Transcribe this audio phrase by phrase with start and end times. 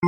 [0.00, 0.06] ¿Qué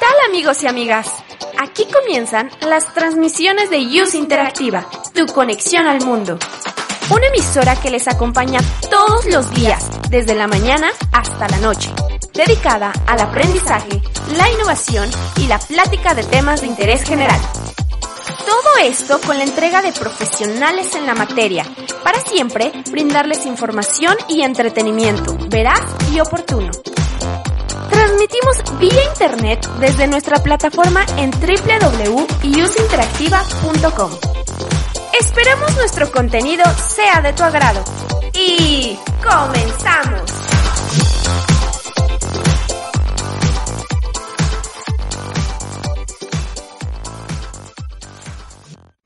[0.00, 1.12] tal amigos y amigas?
[1.58, 6.38] Aquí comienzan las transmisiones de Use Interactiva, tu conexión al mundo.
[7.10, 8.60] Una emisora que les acompaña
[8.90, 11.92] todos los días, desde la mañana hasta la noche,
[12.32, 14.00] dedicada al aprendizaje,
[14.38, 17.40] la innovación y la plática de temas de interés general.
[18.44, 21.64] Todo esto con la entrega de profesionales en la materia,
[22.02, 25.80] para siempre brindarles información y entretenimiento veraz
[26.12, 26.70] y oportuno.
[27.90, 34.10] Transmitimos vía internet desde nuestra plataforma en www.useinteractiva.com.
[35.18, 37.82] Esperamos nuestro contenido sea de tu agrado.
[38.34, 40.30] Y comenzamos.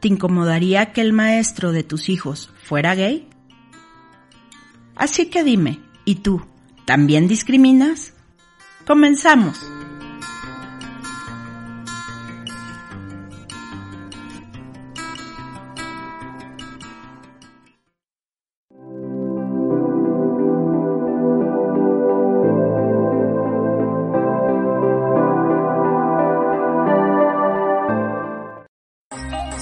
[0.00, 3.28] ¿Te incomodaría que el maestro de tus hijos fuera gay?
[4.96, 6.44] Así que dime, ¿y tú
[6.86, 8.14] también discriminas?
[8.84, 9.64] Comenzamos.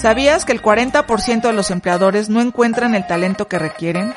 [0.01, 4.15] ¿Sabías que el 40% de los empleadores no encuentran el talento que requieren?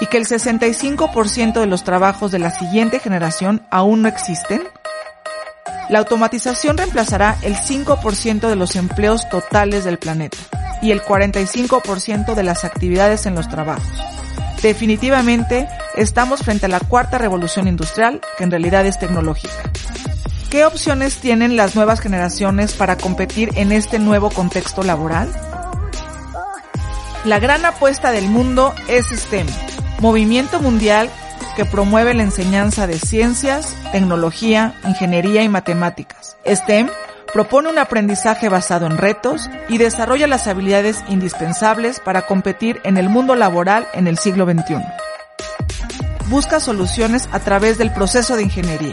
[0.00, 4.62] ¿Y que el 65% de los trabajos de la siguiente generación aún no existen?
[5.90, 10.38] La automatización reemplazará el 5% de los empleos totales del planeta
[10.80, 13.84] y el 45% de las actividades en los trabajos.
[14.62, 19.52] Definitivamente, estamos frente a la cuarta revolución industrial, que en realidad es tecnológica.
[20.50, 25.32] ¿Qué opciones tienen las nuevas generaciones para competir en este nuevo contexto laboral?
[27.24, 29.46] La gran apuesta del mundo es STEM,
[30.00, 31.08] movimiento mundial
[31.54, 36.36] que promueve la enseñanza de ciencias, tecnología, ingeniería y matemáticas.
[36.44, 36.88] STEM
[37.32, 43.08] propone un aprendizaje basado en retos y desarrolla las habilidades indispensables para competir en el
[43.08, 44.82] mundo laboral en el siglo XXI.
[46.26, 48.92] Busca soluciones a través del proceso de ingeniería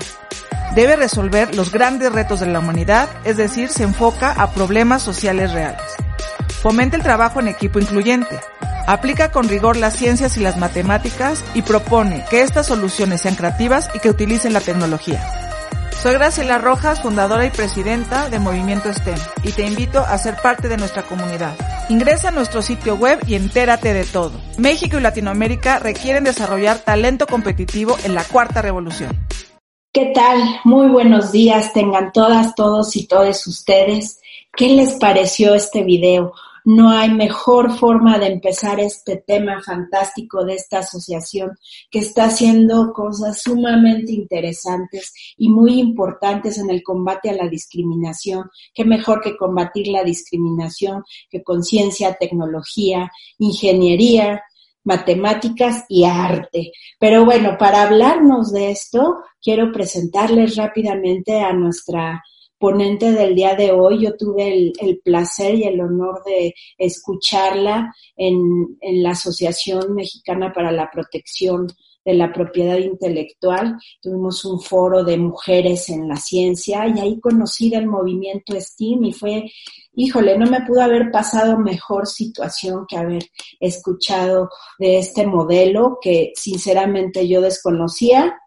[0.77, 5.51] debe resolver los grandes retos de la humanidad, es decir, se enfoca a problemas sociales
[5.51, 5.81] reales.
[6.61, 8.39] Fomenta el trabajo en equipo incluyente.
[8.85, 13.89] Aplica con rigor las ciencias y las matemáticas y propone que estas soluciones sean creativas
[13.95, 15.27] y que utilicen la tecnología.
[15.99, 20.69] Soy Graciela Rojas, fundadora y presidenta de Movimiento STEM, y te invito a ser parte
[20.69, 21.55] de nuestra comunidad.
[21.89, 24.39] Ingresa a nuestro sitio web y entérate de todo.
[24.59, 29.26] México y Latinoamérica requieren desarrollar talento competitivo en la cuarta revolución.
[29.97, 30.59] ¿Qué tal?
[30.63, 34.21] Muy buenos días, tengan todas, todos y todos ustedes.
[34.55, 36.33] ¿Qué les pareció este video?
[36.65, 41.57] No hay mejor forma de empezar este tema fantástico de esta asociación
[41.89, 48.51] que está haciendo cosas sumamente interesantes y muy importantes en el combate a la discriminación.
[48.75, 54.43] Qué mejor que combatir la discriminación que con ciencia, tecnología, ingeniería,
[54.87, 56.71] matemáticas y arte.
[56.97, 62.23] Pero bueno, para hablarnos de esto, quiero presentarles rápidamente a nuestra
[62.57, 64.05] ponente del día de hoy.
[64.05, 70.89] Yo tuve el, placer y el honor de escucharla en, la Asociación Mexicana para la
[70.89, 71.67] Protección
[72.07, 73.77] de la propiedad intelectual.
[74.01, 79.11] Tuvimos un foro de mujeres en la ciencia y ahí conocí el movimiento STEAM y
[79.11, 79.51] fue,
[79.93, 83.23] híjole, no me pudo haber pasado mejor situación que haber
[83.59, 84.49] escuchado
[84.79, 88.39] de este modelo que sinceramente yo desconocía.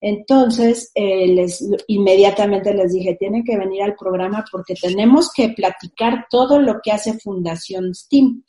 [0.00, 6.26] Entonces, eh, les, inmediatamente les dije, tienen que venir al programa porque tenemos que platicar
[6.30, 8.44] todo lo que hace Fundación STEAM.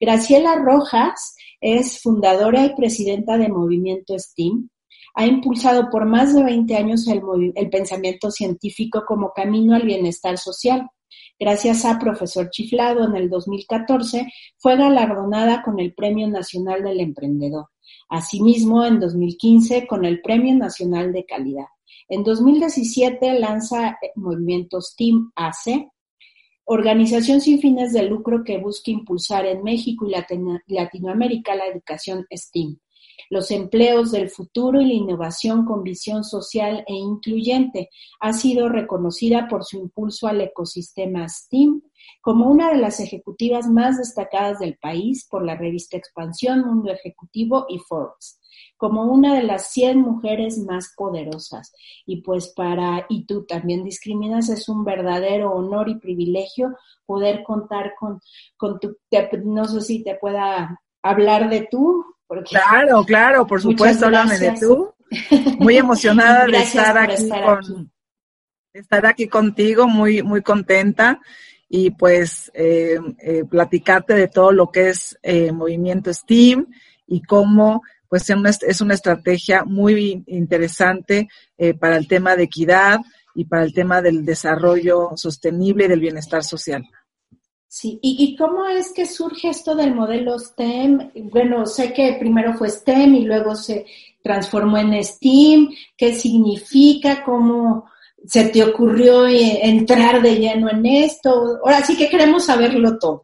[0.00, 4.68] Graciela Rojas es fundadora y presidenta de Movimiento STEAM.
[5.14, 10.88] Ha impulsado por más de 20 años el, pensamiento científico como camino al bienestar social.
[11.38, 17.66] Gracias a Profesor Chiflado, en el 2014 fue galardonada con el Premio Nacional del Emprendedor.
[18.08, 21.66] Asimismo, en 2015 con el Premio Nacional de Calidad.
[22.08, 25.88] En 2017 lanza Movimiento STEAM AC,
[26.72, 32.78] organización sin fines de lucro que busca impulsar en México y Latinoamérica la educación STEAM,
[33.28, 37.90] los empleos del futuro y la innovación con visión social e incluyente.
[38.20, 41.82] Ha sido reconocida por su impulso al ecosistema STEAM
[42.22, 47.66] como una de las ejecutivas más destacadas del país por la revista Expansión, Mundo Ejecutivo
[47.68, 48.40] y Forbes
[48.80, 51.72] como una de las 100 mujeres más poderosas.
[52.06, 56.74] Y pues para, y tú también discriminas, es un verdadero honor y privilegio
[57.04, 58.20] poder contar con,
[58.56, 58.96] con tu,
[59.44, 62.04] no sé si te pueda hablar de tú.
[62.44, 64.94] Claro, claro, por supuesto, háblame de tú.
[65.58, 67.90] Muy emocionada de estar, aquí, con,
[68.72, 71.20] estar aquí contigo, muy, muy contenta
[71.68, 76.66] y pues eh, eh, platicarte de todo lo que es eh, movimiento STEAM
[77.06, 81.28] y cómo pues es una estrategia muy interesante
[81.78, 82.98] para el tema de equidad
[83.36, 86.82] y para el tema del desarrollo sostenible y del bienestar social.
[87.72, 91.12] Sí, ¿Y, cómo es que surge esto del modelo STEM?
[91.30, 93.86] Bueno, sé que primero fue STEM y luego se
[94.24, 95.68] transformó en STEAM.
[95.96, 97.22] ¿Qué significa?
[97.22, 97.88] ¿Cómo
[98.26, 101.60] se te ocurrió eh, entrar de lleno en esto?
[101.64, 103.22] Ahora sí que queremos saberlo todo.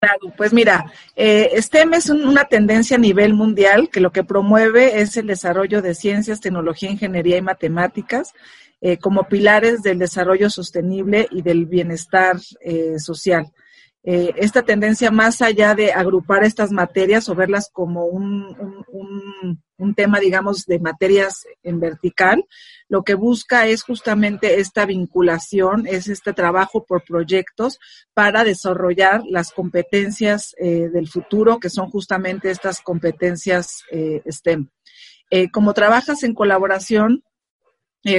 [0.00, 5.02] Claro, pues mira, eh, STEM es una tendencia a nivel mundial que lo que promueve
[5.02, 8.32] es el desarrollo de ciencias, tecnología, ingeniería y matemáticas
[8.80, 13.52] eh, como pilares del desarrollo sostenible y del bienestar eh, social.
[14.06, 18.54] Eh, esta tendencia más allá de agrupar estas materias o verlas como un,
[19.78, 22.44] un, tema, digamos, de materias en vertical,
[22.88, 27.78] lo que busca es justamente esta vinculación, es este trabajo por proyectos
[28.12, 34.68] para desarrollar las competencias eh, del futuro, que son justamente estas competencias eh, STEM.
[35.50, 37.24] como trabajas en colaboración,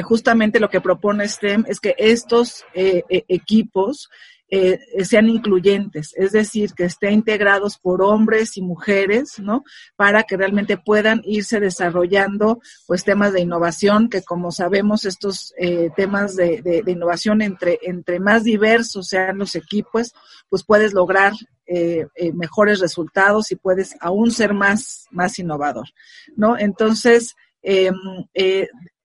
[0.04, 4.10] justamente lo que propone STEM es que estos equipos
[4.48, 9.64] eh, sean incluyentes, es decir, que estén integrados por hombres y mujeres, ¿no?
[9.96, 15.90] Para que realmente puedan irse desarrollando, pues, temas de innovación, que como sabemos, estos eh,
[15.96, 20.14] temas de, de, innovación, entre, entre más diversos sean los equipos,
[20.48, 21.34] pues puedes lograr
[21.66, 22.06] eh,
[22.36, 25.88] mejores resultados y puedes aún ser más, más innovador,
[26.36, 26.56] ¿no?
[26.56, 27.34] Entonces,
[27.64, 27.96] em,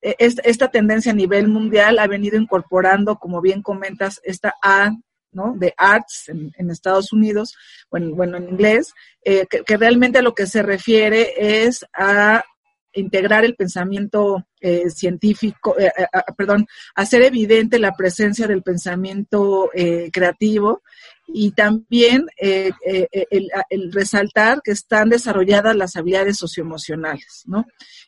[0.03, 4.93] esta tendencia a nivel mundial ha venido incorporando, como bien comentas, esta A
[5.33, 5.55] ¿no?
[5.57, 7.55] de arts en, Estados Unidos,
[7.91, 8.93] bueno, bueno en inglés,
[9.25, 12.45] eh, que, realmente a lo que se refiere es a
[12.93, 15.93] integrar el pensamiento eh, científico, eh,
[16.37, 19.71] perdón, hacer evidente la presencia del pensamiento
[20.13, 20.83] creativo
[21.29, 27.65] y también el, el, resaltar que están desarrolladas las habilidades socioemocionales, ¿no?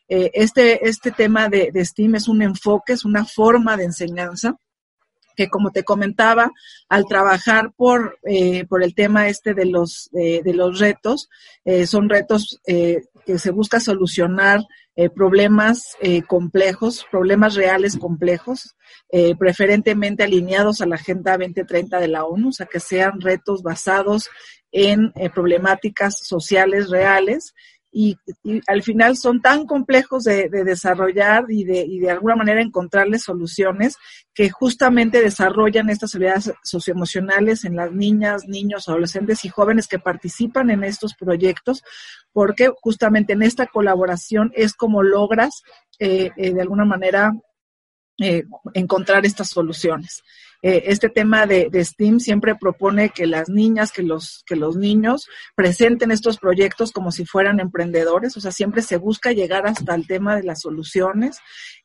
[0.09, 4.57] este, este tema de, de STEAM es un enfoque, es una forma de enseñanza
[5.35, 6.51] que como te comentaba,
[6.89, 11.29] al trabajar por, eh, por el tema este de los, de los retos,
[11.65, 14.61] eh, son retos eh, que se busca solucionar
[15.15, 15.97] problemas
[16.27, 18.75] complejos, problemas reales complejos,
[19.39, 24.29] preferentemente alineados a la Agenda 2030 de la ONU, o sea, que sean retos basados
[24.71, 27.55] en problemáticas sociales reales
[27.93, 28.17] y,
[28.67, 33.97] al final son tan complejos de, desarrollar y de, y de alguna manera encontrarles soluciones
[34.33, 40.71] que justamente desarrollan estas habilidades socioemocionales en las niñas, niños, adolescentes y jóvenes que participan
[40.71, 41.83] en estos proyectos,
[42.31, 45.61] porque justamente en esta colaboración es como logras
[45.99, 47.33] eh, eh, de alguna manera
[48.19, 50.23] eh, encontrar estas soluciones.
[50.65, 55.27] Eh, este tema de, STEAM siempre propone que las niñas, que los, que los niños
[55.55, 60.07] presenten estos proyectos como si fueran emprendedores, o sea, siempre se busca llegar hasta el
[60.07, 61.39] tema de las soluciones,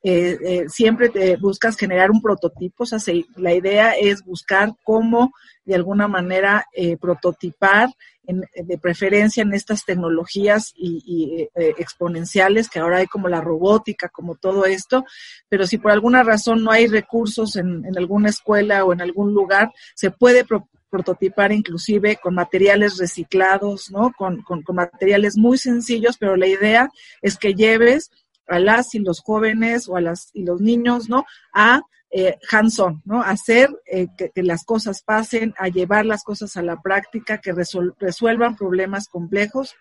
[0.05, 3.01] eh, siempre te buscas generar un prototipo, o sea,
[3.35, 5.33] la idea es buscar cómo
[5.65, 6.65] de alguna manera
[7.01, 7.91] prototipar
[8.29, 14.35] de preferencia en estas tecnologías y, eh, exponenciales que ahora hay como la robótica, como
[14.35, 15.05] todo esto,
[15.49, 19.73] pero si por alguna razón no hay recursos en, alguna escuela o en algún lugar,
[19.95, 20.45] se puede
[20.91, 24.13] prototipar inclusive con materiales reciclados, ¿no?
[24.17, 26.91] Con, con, con materiales muy sencillos, pero la idea
[27.23, 28.11] es que lleves
[28.47, 31.25] a las y los jóvenes o a las y los niños, ¿no?
[31.53, 33.23] A eh, hands-on, ¿no?
[33.23, 38.57] Hacer eh, que, las cosas pasen, a llevar las cosas a la práctica, que resuelvan
[38.57, 39.75] problemas complejos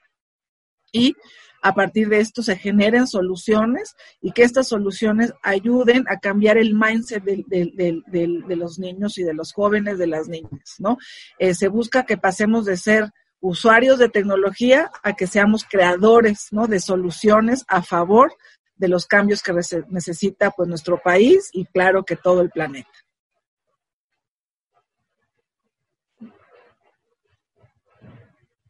[0.92, 1.16] y
[1.62, 6.76] a partir de esto se generen soluciones y que estas soluciones ayuden a cambiar el
[6.76, 10.98] mindset de, los niños y de los jóvenes, de las niñas, ¿no?
[11.40, 16.68] Eh, se busca que pasemos de ser usuarios de tecnología a que seamos creadores, ¿no?
[16.68, 18.34] De soluciones a favor
[18.78, 19.54] de los cambios que
[19.90, 22.90] necesita pues nuestro país y claro que todo el planeta.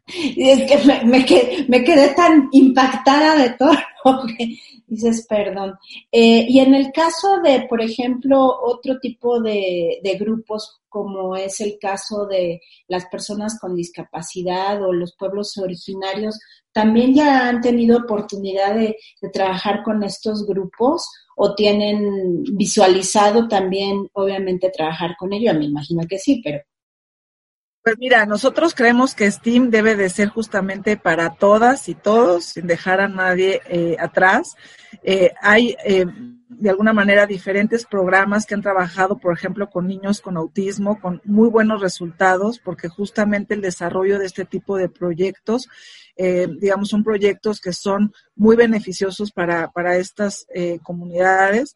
[0.07, 3.71] Y es que me, quedé, tan impactada de todo
[4.37, 5.77] que dices, perdón.
[6.11, 11.59] Eh, y en el caso de, por ejemplo, otro tipo de, de, grupos, como es
[11.59, 16.39] el caso de las personas con discapacidad o los pueblos originarios,
[16.71, 24.07] ¿también ya han tenido oportunidad de, de trabajar con estos grupos o tienen visualizado también,
[24.13, 25.55] obviamente, trabajar con ellos?
[25.57, 26.61] Me imagino que sí, pero
[27.87, 32.67] pues mira, nosotros creemos que STEAM debe de ser justamente para todas y todos, sin
[32.67, 34.57] dejar a nadie eh, atrás.
[35.03, 36.05] Eh, hay eh,
[36.49, 41.21] de alguna manera diferentes programas que han trabajado, por ejemplo, con niños con autismo, con
[41.25, 45.67] muy buenos resultados, porque justamente el desarrollo de este tipo de proyectos,
[46.15, 50.47] digamos, son proyectos que son muy beneficiosos para, para estas
[50.81, 51.75] comunidades.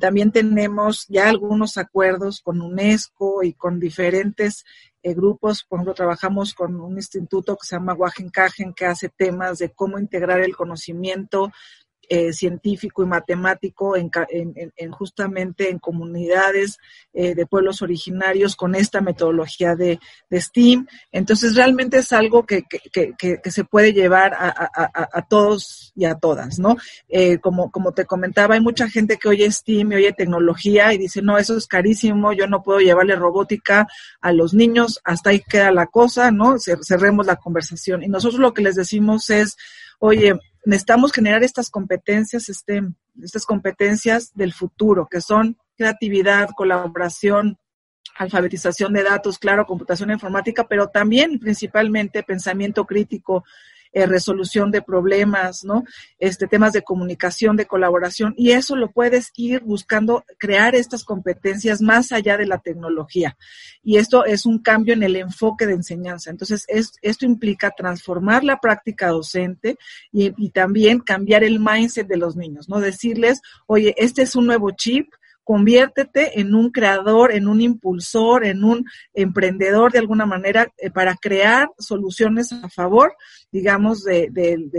[0.00, 4.64] también tenemos ya algunos acuerdos con UNESCO y con diferentes
[5.06, 9.58] eh, grupos, por ejemplo, trabajamos con un instituto que se llama Wagenkagen, que hace temas
[9.58, 11.52] de cómo integrar el conocimiento
[12.08, 14.10] eh, científico y matemático en,
[14.92, 16.78] justamente en comunidades
[17.12, 19.98] eh, de pueblos originarios con esta metodología de,
[20.30, 20.86] STEAM.
[21.10, 22.64] Entonces, realmente es algo que,
[23.44, 26.76] se puede llevar a, todos y a todas, ¿no?
[27.08, 30.98] Eh, como, como te comentaba, hay mucha gente que oye STEAM y oye tecnología y
[30.98, 33.88] dice, no, eso es carísimo, yo no puedo llevarle robótica
[34.20, 36.56] a los niños, hasta ahí queda la cosa, ¿no?
[36.58, 38.02] Cerremos la conversación.
[38.02, 39.56] Y nosotros lo que les decimos es,
[39.98, 40.34] oye,
[40.66, 42.82] necesitamos generar estas competencias, este,
[43.22, 47.58] estas competencias del futuro, que son creatividad, colaboración,
[48.16, 53.44] alfabetización de datos, claro, computación informática, pero también principalmente pensamiento crítico,
[53.96, 55.82] eh, resolución de problemas, ¿no?
[56.18, 61.80] Este, temas de comunicación, de colaboración, y eso lo puedes ir buscando crear estas competencias
[61.80, 63.38] más allá de la tecnología.
[63.82, 66.28] Y esto es un cambio en el enfoque de enseñanza.
[66.28, 69.78] Entonces, esto implica transformar la práctica docente
[70.12, 72.80] y, y también cambiar el mindset de los niños, ¿no?
[72.80, 75.08] Decirles, oye, este es un nuevo chip,
[75.46, 78.84] conviértete en un creador, en un impulsor, en un
[79.14, 83.14] emprendedor de alguna manera eh, para crear soluciones a favor,
[83.52, 84.72] digamos, de, del,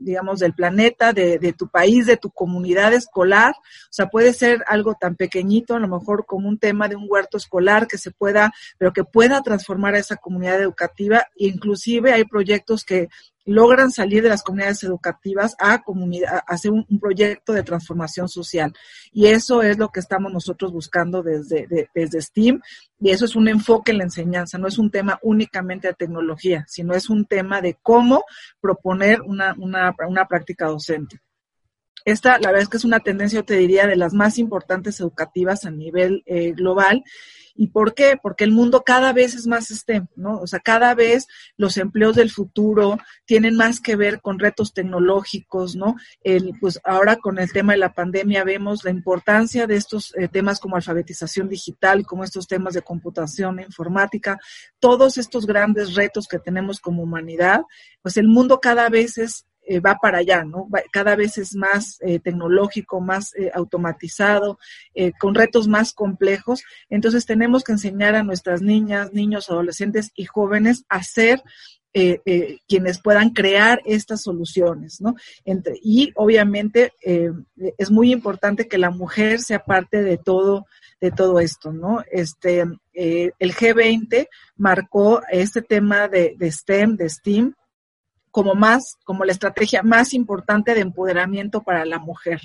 [0.00, 3.52] digamos, del planeta, de, de, tu país, de tu comunidad escolar.
[3.52, 7.06] O sea, puede ser algo tan pequeñito, a lo mejor como un tema de un
[7.06, 11.26] huerto escolar que se pueda, pero que pueda transformar a esa comunidad educativa.
[11.36, 13.08] Inclusive hay proyectos que
[13.44, 18.72] logran salir de las comunidades educativas a, comunidad, hacer un, proyecto de transformación social.
[19.12, 22.60] Y eso es lo que estamos nosotros buscando desde, desde STEAM.
[23.00, 26.64] Y eso es un enfoque en la enseñanza, no es un tema únicamente de tecnología,
[26.68, 28.24] sino es un tema de cómo
[28.60, 31.20] proponer una, una, una práctica docente.
[32.04, 35.64] Esta, la verdad es que es una tendencia, te diría, de las más importantes educativas
[35.64, 37.04] a nivel eh, global
[37.56, 38.18] ¿Y por qué?
[38.20, 40.40] Porque el mundo cada vez es más STEM, ¿no?
[40.40, 45.76] O sea, cada vez los empleos del futuro tienen más que ver con retos tecnológicos,
[45.76, 45.94] ¿no?
[46.24, 50.26] El, pues ahora con el tema de la pandemia vemos la importancia de estos eh,
[50.26, 54.38] temas como alfabetización digital, como estos temas de computación e informática,
[54.80, 57.62] todos estos grandes retos que tenemos como humanidad,
[58.02, 60.68] pues el mundo cada vez es eh, va para allá, ¿no?
[60.92, 64.58] cada vez es más eh, tecnológico, más eh, automatizado,
[65.18, 66.62] con retos más complejos.
[66.88, 71.42] Entonces tenemos que enseñar a nuestras niñas, niños, adolescentes y jóvenes a ser
[72.66, 75.14] quienes puedan crear estas soluciones, ¿no?
[75.44, 76.92] Entre, y obviamente
[77.78, 80.66] es muy importante que la mujer sea parte de todo,
[81.00, 82.02] de todo esto, ¿no?
[82.10, 87.54] Este, el G20 marcó este tema de, de STEM, de STEAM,
[88.34, 92.40] como más, como la estrategia más importante de empoderamiento para la mujer,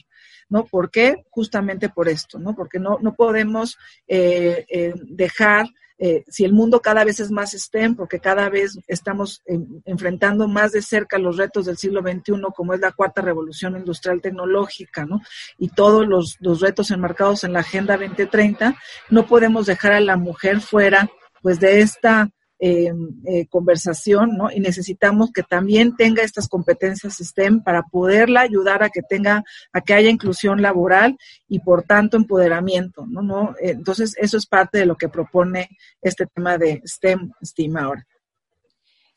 [0.47, 0.63] ¿no?
[0.65, 1.25] ¿Por qué?
[1.31, 2.55] Justamente por esto, ¿no?
[2.55, 3.75] Porque no, no podemos
[4.07, 5.65] eh, eh, dejar,
[5.97, 9.41] eh, si el mundo cada vez es más STEM, porque cada vez estamos
[9.83, 14.21] enfrentando más de cerca los retos del siglo XXI, como es la cuarta revolución industrial
[14.21, 15.21] tecnológica, ¿no?
[15.57, 18.77] Y todos los, los retos enmarcados en la Agenda 2030,
[19.09, 21.09] no podemos dejar a la mujer fuera,
[21.41, 22.29] pues, de esta
[22.61, 22.91] eh,
[23.25, 24.51] eh, conversación, ¿no?
[24.51, 29.79] Y necesitamos que también tenga estas competencias STEM para poderla ayudar a que tenga, a
[29.79, 33.55] que haya inclusión laboral y por tanto empoderamiento, ¿no?
[33.61, 35.69] Eh, entonces, eso es parte de lo que propone
[36.01, 38.05] este tema de STEM, STEAM ahora.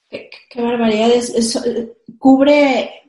[0.09, 1.59] Qué, barbaridad, es,
[2.19, 3.02] cubre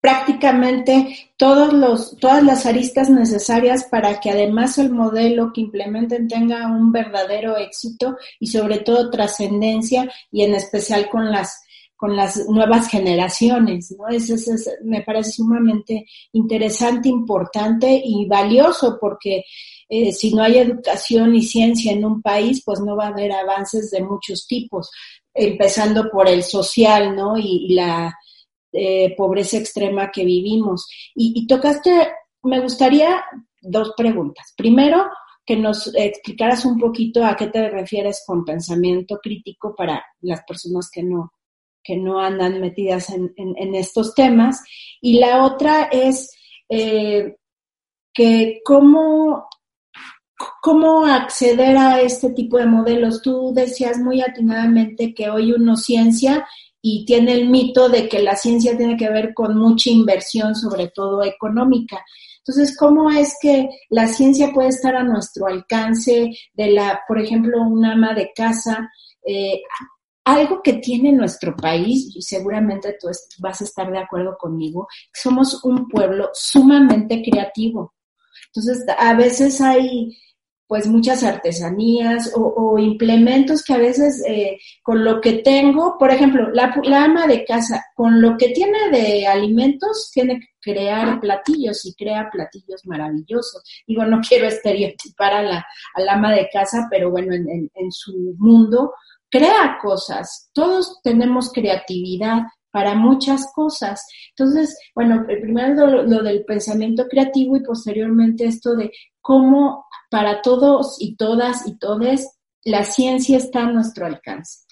[0.00, 6.66] prácticamente todos los, todas las aristas necesarias para que además el modelo que implementen tenga
[6.68, 11.62] un verdadero éxito y sobre todo trascendencia y en especial con las
[11.96, 14.06] con las nuevas generaciones, ¿no?
[14.06, 14.36] Eso,
[14.84, 19.42] me parece sumamente interesante, importante y valioso porque
[19.88, 23.32] eh, si no hay educación y ciencia en un país, pues no va a haber
[23.32, 24.92] avances de muchos tipos,
[25.34, 27.36] empezando por el social, ¿no?
[27.36, 28.16] y la,
[29.16, 30.86] pobreza extrema que vivimos.
[31.14, 32.08] Y, tocaste,
[32.42, 33.24] me gustaría
[33.60, 34.52] dos preguntas.
[34.56, 35.08] Primero,
[35.44, 40.90] que nos explicaras un poquito a qué te refieres con pensamiento crítico para las personas
[40.92, 41.32] que no,
[41.82, 44.62] que no andan metidas en, estos temas.
[45.00, 46.30] Y la otra es
[46.68, 47.36] eh,
[48.12, 49.48] que cómo,
[50.60, 53.22] cómo acceder a este tipo de modelos.
[53.22, 56.46] Tú decías muy atinadamente que hoy uno ciencia
[56.80, 60.88] y tiene el mito de que la ciencia tiene que ver con mucha inversión, sobre
[60.88, 62.04] todo económica.
[62.38, 67.60] Entonces, ¿cómo es que la ciencia puede estar a nuestro alcance de la, por ejemplo,
[67.62, 68.90] un ama de casa?
[69.26, 69.60] Eh,
[70.24, 73.08] algo que tiene nuestro país, y seguramente tú
[73.38, 77.94] vas a estar de acuerdo conmigo, somos un pueblo sumamente creativo.
[78.46, 80.16] Entonces, a veces hay
[80.68, 86.50] pues muchas artesanías o, implementos que a veces eh, con lo que tengo, por ejemplo,
[86.52, 86.70] la,
[87.02, 92.28] ama de casa, con lo que tiene de alimentos, tiene que crear platillos y crea
[92.30, 93.62] platillos maravillosos.
[93.86, 95.64] Digo, no quiero estereotipar a la,
[96.12, 98.92] ama de casa, pero bueno, en, su mundo
[99.30, 100.50] crea cosas.
[100.52, 104.06] Todos tenemos creatividad para muchas cosas.
[104.36, 108.92] Entonces, bueno, primero lo, del pensamiento creativo y posteriormente esto de
[109.28, 114.64] cómo para todos y todas y todes la ciencia está a nuestro alcance.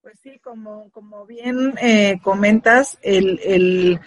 [0.00, 4.00] Pues sí, como, como bien eh, comentas, el, el,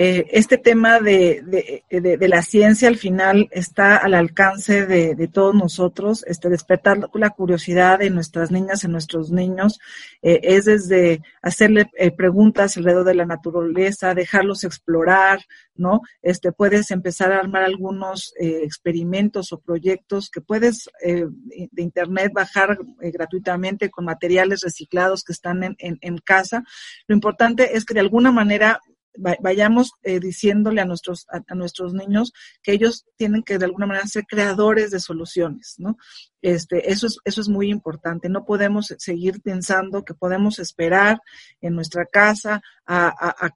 [0.00, 1.42] eh, este tema de,
[1.90, 7.98] de, la ciencia al final está al alcance de, todos nosotros, este, despertar la curiosidad
[7.98, 9.80] de nuestras niñas y nuestros niños,
[10.22, 15.40] eh, es desde hacerle eh, preguntas alrededor de la naturaleza, dejarlos explorar,
[15.74, 16.02] ¿no?
[16.22, 23.90] Este, puedes empezar a armar algunos experimentos o proyectos que puedes de internet bajar gratuitamente
[23.90, 26.62] con materiales reciclados que están en, en casa.
[27.08, 28.80] Lo importante es que de alguna manera
[29.16, 34.06] vayamos eh, diciéndole a nuestros, a, nuestros niños que ellos tienen que de alguna manera
[34.06, 35.96] ser creadores de soluciones, ¿no?
[36.40, 38.28] Este, eso es, eso es muy importante.
[38.28, 41.20] No podemos seguir pensando que podemos esperar
[41.60, 43.50] en nuestra casa a,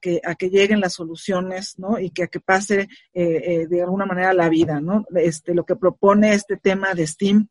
[0.00, 1.98] que, a que lleguen las soluciones, ¿no?
[1.98, 5.04] Y que a que pase eh, eh, de alguna manera la vida, ¿no?
[5.16, 7.48] Este, lo que propone este tema de STEAM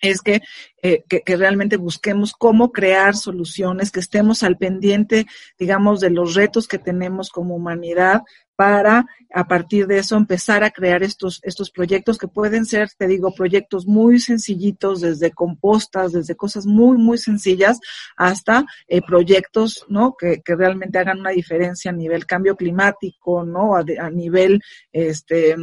[0.00, 5.26] es eh, que, que, realmente busquemos cómo crear soluciones, que estemos al pendiente,
[5.58, 8.22] digamos, de los retos que tenemos como humanidad
[8.56, 13.08] para a partir de eso empezar a crear estos, estos proyectos que pueden ser, te
[13.08, 17.80] digo, proyectos muy sencillitos, desde compostas, desde cosas muy, muy sencillas,
[18.16, 20.14] hasta eh, proyectos, ¿no?
[20.16, 23.74] Que, que, realmente hagan una diferencia a nivel cambio climático, ¿no?
[23.74, 24.60] A, a nivel,
[24.92, 25.56] este,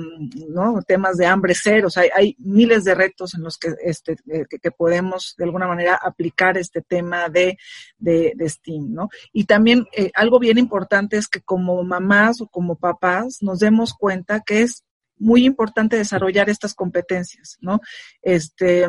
[0.49, 0.81] ¿no?
[0.85, 4.17] Temas de hambre cero, o sea, hay, hay miles de retos en los que, este,
[4.27, 7.57] eh, que, podemos de alguna manera aplicar este tema de,
[7.97, 9.09] de, de STEAM, ¿no?
[9.31, 13.93] Y también eh, algo bien importante es que como mamás o como papás nos demos
[13.93, 14.83] cuenta que es
[15.17, 17.79] muy importante desarrollar estas competencias, ¿no?
[18.21, 18.85] Este,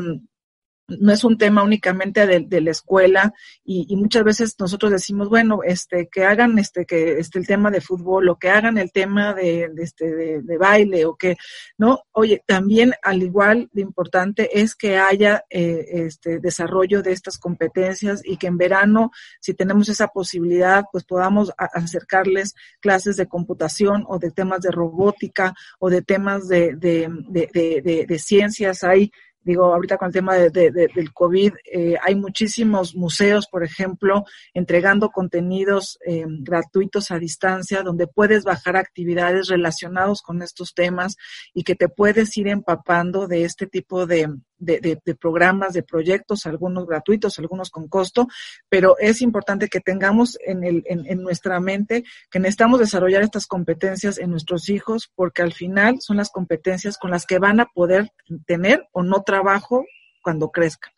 [1.01, 5.61] no es un tema únicamente de, la escuela y, y, muchas veces nosotros decimos bueno
[5.65, 9.35] este que hagan este que este el tema de fútbol o que hagan el tema
[9.35, 11.37] de, este de, baile o que
[11.79, 17.39] no oye también al igual de importante es que haya eh, este desarrollo de estas
[17.39, 24.05] competencias y que en verano si tenemos esa posibilidad pues podamos acercarles clases de computación
[24.09, 28.85] o de temas de robótica o de temas de, de ciencias.
[28.85, 29.13] Hay
[29.45, 33.65] Digo, ahorita con el tema de, de, de, del COVID, eh, hay muchísimos museos, por
[33.65, 34.25] ejemplo,
[34.55, 41.17] entregando contenidos eh, gratuitos a distancia, donde puedes bajar actividades relacionados con estos temas
[41.55, 44.29] y que te puedes ir empapando de este tipo de,
[44.63, 48.29] de, de, de, programas, de proyectos, algunos gratuitos, algunos con costo,
[48.69, 54.19] pero es importante que tengamos en, el, en, nuestra mente que necesitamos desarrollar estas competencias
[54.19, 58.11] en nuestros hijos porque al final son las competencias con las que van a poder
[58.47, 59.85] tener o no trabajo
[60.23, 60.93] cuando crezcan.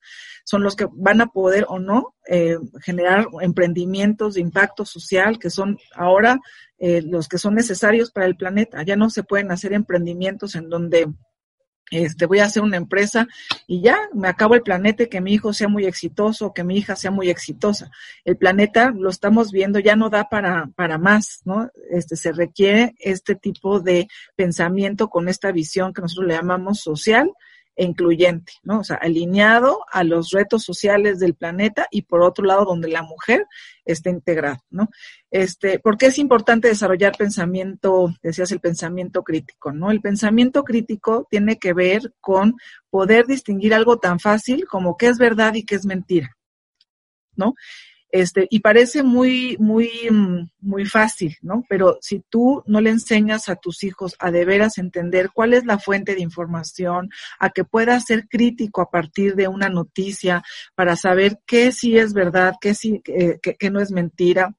[0.44, 5.48] Son los que van a poder o no eh, generar emprendimientos de impacto social que
[5.48, 6.38] son ahora
[6.78, 8.82] eh, los que son necesarios para el planeta.
[8.82, 11.08] Ya no se pueden hacer emprendimientos en donde
[11.94, 13.28] este, voy a hacer una empresa
[13.68, 16.96] y ya me acabo el planeta que mi hijo sea muy exitoso, que mi hija
[16.96, 17.90] sea muy exitosa.
[18.24, 21.70] El planeta lo estamos viendo, ya no da para, para más, ¿no?
[21.90, 27.30] Este, se requiere este tipo de pensamiento con esta visión que nosotros le llamamos social,
[27.76, 28.80] e incluyente, ¿no?
[28.80, 33.02] O sea, alineado a los retos sociales del planeta y por otro lado donde la
[33.02, 33.46] mujer
[33.84, 34.90] esté integrada, ¿no?
[35.30, 39.90] Este, porque es importante desarrollar pensamiento, decías el pensamiento crítico, ¿no?
[39.90, 42.54] El pensamiento crítico tiene que ver con
[42.90, 46.36] poder distinguir algo tan fácil como qué es verdad y qué es mentira,
[47.34, 47.54] ¿no?
[48.14, 51.64] Este, y parece muy, muy, mm, muy fácil, ¿no?
[51.68, 55.64] Pero si tú no le enseñas a tus hijos a de veras entender cuál es
[55.64, 60.44] la fuente de información, a que pueda ser crítico a partir de una noticia
[60.76, 64.54] para saber qué sí es verdad, qué sí, eh, qué no es mentira,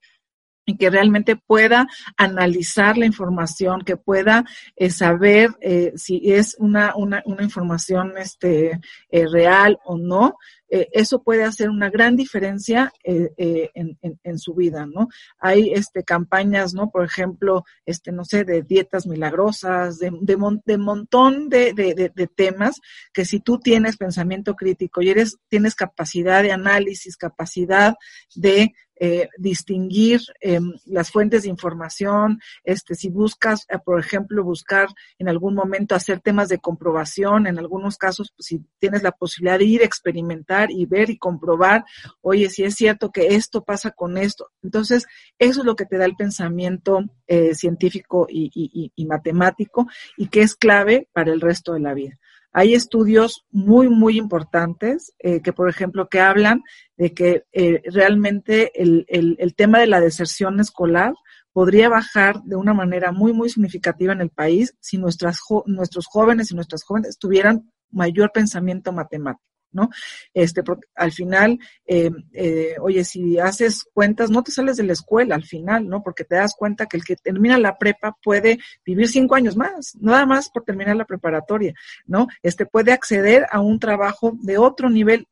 [0.66, 6.94] y que realmente pueda analizar la información, que pueda eh, saber eh, si es una,
[6.96, 10.36] una, una información este, eh, real o no,
[10.68, 15.08] eh, eso puede hacer una gran diferencia en, en, en, su vida, ¿no?
[15.38, 16.90] Hay este, campañas, ¿no?
[16.90, 22.26] Por ejemplo, este, no sé, de dietas milagrosas, de, de, de montón de, de, de
[22.26, 22.80] temas
[23.12, 27.94] que si tú tienes pensamiento crítico y eres, tienes capacidad de análisis, capacidad
[28.34, 34.88] de eh, distinguir eh, las fuentes de información, este, si buscas, eh, por ejemplo, buscar
[35.18, 39.58] en algún momento hacer temas de comprobación, en algunos casos, pues, si tienes la posibilidad
[39.58, 41.84] de ir a experimentar y ver y comprobar,
[42.20, 44.50] oye, si es cierto que esto pasa con esto.
[44.62, 45.06] Entonces,
[45.38, 50.54] eso es lo que te da el pensamiento eh, científico y matemático y que es
[50.54, 52.18] clave para el resto de la vida.
[52.58, 56.62] Hay estudios muy, muy importantes eh, que, por ejemplo, que hablan
[56.96, 61.12] de que eh, realmente el, el, tema de la deserción escolar
[61.52, 66.50] podría bajar de una manera muy, muy significativa en el país si nuestras, nuestros jóvenes
[66.50, 69.44] y nuestras jóvenes tuvieran mayor pensamiento matemático.
[69.76, 69.90] ¿No?
[70.34, 74.94] Este, porque al final, eh, eh, oye, si haces cuentas, no te sales de la
[74.94, 76.02] escuela al final, ¿no?
[76.02, 79.94] Porque te das cuenta que el que termina la prepa puede vivir cinco años más,
[80.00, 81.74] nada más por terminar la preparatoria,
[82.06, 82.26] ¿no?
[82.42, 85.28] Este puede acceder a un trabajo de otro nivel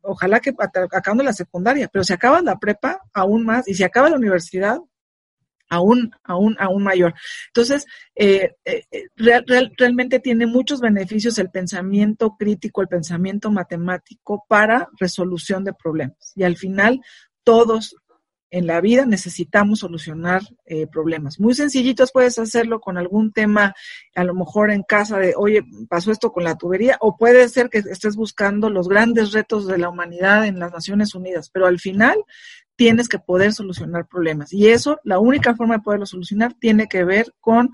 [0.00, 4.08] ojalá que acabando la secundaria, pero si acaba la prepa, aún más, y si acaba
[4.08, 4.78] la universidad,
[5.68, 7.14] aún, aún, aún mayor.
[7.48, 8.84] Entonces, eh, eh,
[9.16, 15.72] real, real, realmente tiene muchos beneficios el pensamiento crítico, el pensamiento matemático para resolución de
[15.72, 16.32] problemas.
[16.34, 17.00] Y al final,
[17.44, 17.96] todos
[18.50, 21.40] en la vida necesitamos solucionar eh, problemas.
[21.40, 23.74] Muy sencillitos puedes hacerlo con algún tema,
[24.14, 27.68] a lo mejor en casa de, oye, pasó esto con la tubería, o puede ser
[27.68, 31.80] que estés buscando los grandes retos de la humanidad en las Naciones Unidas, pero al
[31.80, 32.16] final
[32.76, 34.52] tienes que poder solucionar problemas.
[34.52, 37.72] Y eso, la única forma de poderlo solucionar tiene que ver con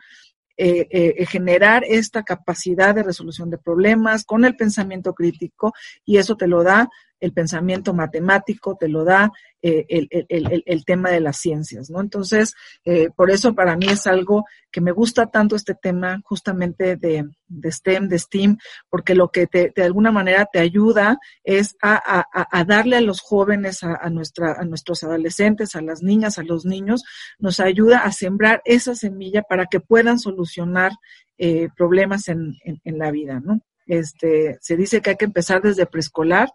[0.56, 5.72] eh, eh, generar esta capacidad de resolución de problemas con el pensamiento crítico
[6.04, 6.88] y eso te lo da
[7.22, 9.30] el pensamiento matemático, te lo da
[9.62, 12.00] eh, el, el, el, el, tema de las ciencias, ¿no?
[12.00, 12.52] Entonces,
[12.84, 17.28] eh, por eso para mí es algo que me gusta tanto este tema justamente de,
[17.46, 18.58] de STEM, de STEAM,
[18.90, 23.00] porque lo que te, de alguna manera te ayuda es a, a, a darle a
[23.00, 27.04] los jóvenes, a, a, nuestra, a nuestros adolescentes, a las niñas, a los niños,
[27.38, 30.90] nos ayuda a sembrar esa semilla para que puedan solucionar
[31.38, 33.60] eh, problemas en, en, en la vida, ¿no?
[33.86, 36.50] Este, se dice que hay que empezar desde preescolar,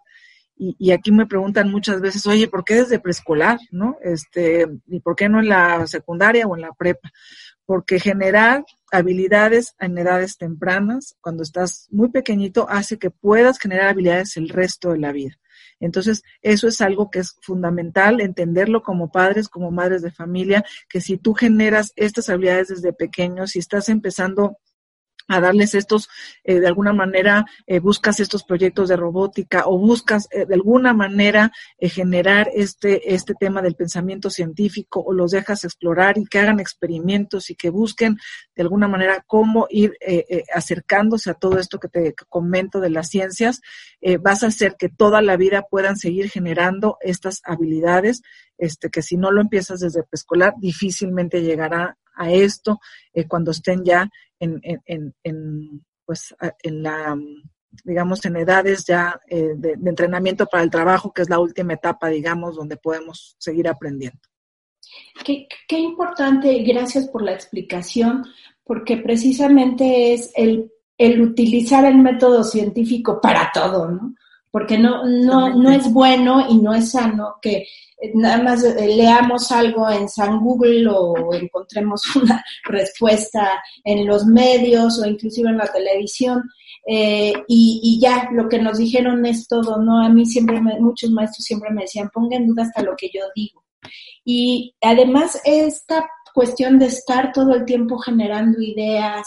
[0.58, 3.58] y, y, aquí me preguntan muchas veces, oye, ¿por qué desde preescolar?
[3.70, 3.96] ¿No?
[4.02, 7.10] Este, ¿y por qué no en la secundaria o en la prepa?
[7.64, 14.36] Porque generar habilidades en edades tempranas, cuando estás muy pequeñito, hace que puedas generar habilidades
[14.36, 15.38] el resto de la vida.
[15.80, 21.00] Entonces, eso es algo que es fundamental, entenderlo como padres, como madres de familia, que
[21.00, 24.58] si tú generas estas habilidades desde pequeños, si estás empezando
[25.28, 26.08] a darles estos,
[26.42, 30.94] eh, de alguna manera, eh, buscas estos proyectos de robótica o buscas eh, de alguna
[30.94, 36.60] manera generar este, este tema del pensamiento científico o los dejas explorar y que hagan
[36.60, 38.16] experimentos y que busquen
[38.56, 39.92] de alguna manera cómo ir
[40.54, 43.60] acercándose a todo esto que te comento de las ciencias,
[44.20, 48.22] vas a hacer que toda la vida puedan seguir generando estas habilidades,
[48.56, 52.80] este, que si no lo empiezas desde preescolar, difícilmente llegará a esto
[53.28, 57.16] cuando estén ya en, en, en, pues, en la,
[57.84, 62.08] digamos, en edades ya eh, de, entrenamiento para el trabajo, que es la última etapa,
[62.08, 64.20] digamos, donde podemos seguir aprendiendo.
[65.24, 68.24] Qué, qué importante, gracias por la explicación,
[68.64, 74.14] porque precisamente es el, el utilizar el método científico para todo, ¿no?
[74.50, 77.66] Porque no, no, no es bueno y no es sano que
[78.14, 84.98] nada más eh, leamos algo en San Google o encontremos una respuesta en los medios
[85.00, 86.42] o inclusive en la televisión
[86.90, 90.02] eh, y, ya lo que nos dijeron es todo, ¿no?
[90.02, 93.24] A mí siempre, muchos maestros siempre me decían, ponga en duda hasta lo que yo
[93.34, 93.62] digo.
[94.24, 99.26] Y además esta cuestión de estar todo el tiempo generando ideas,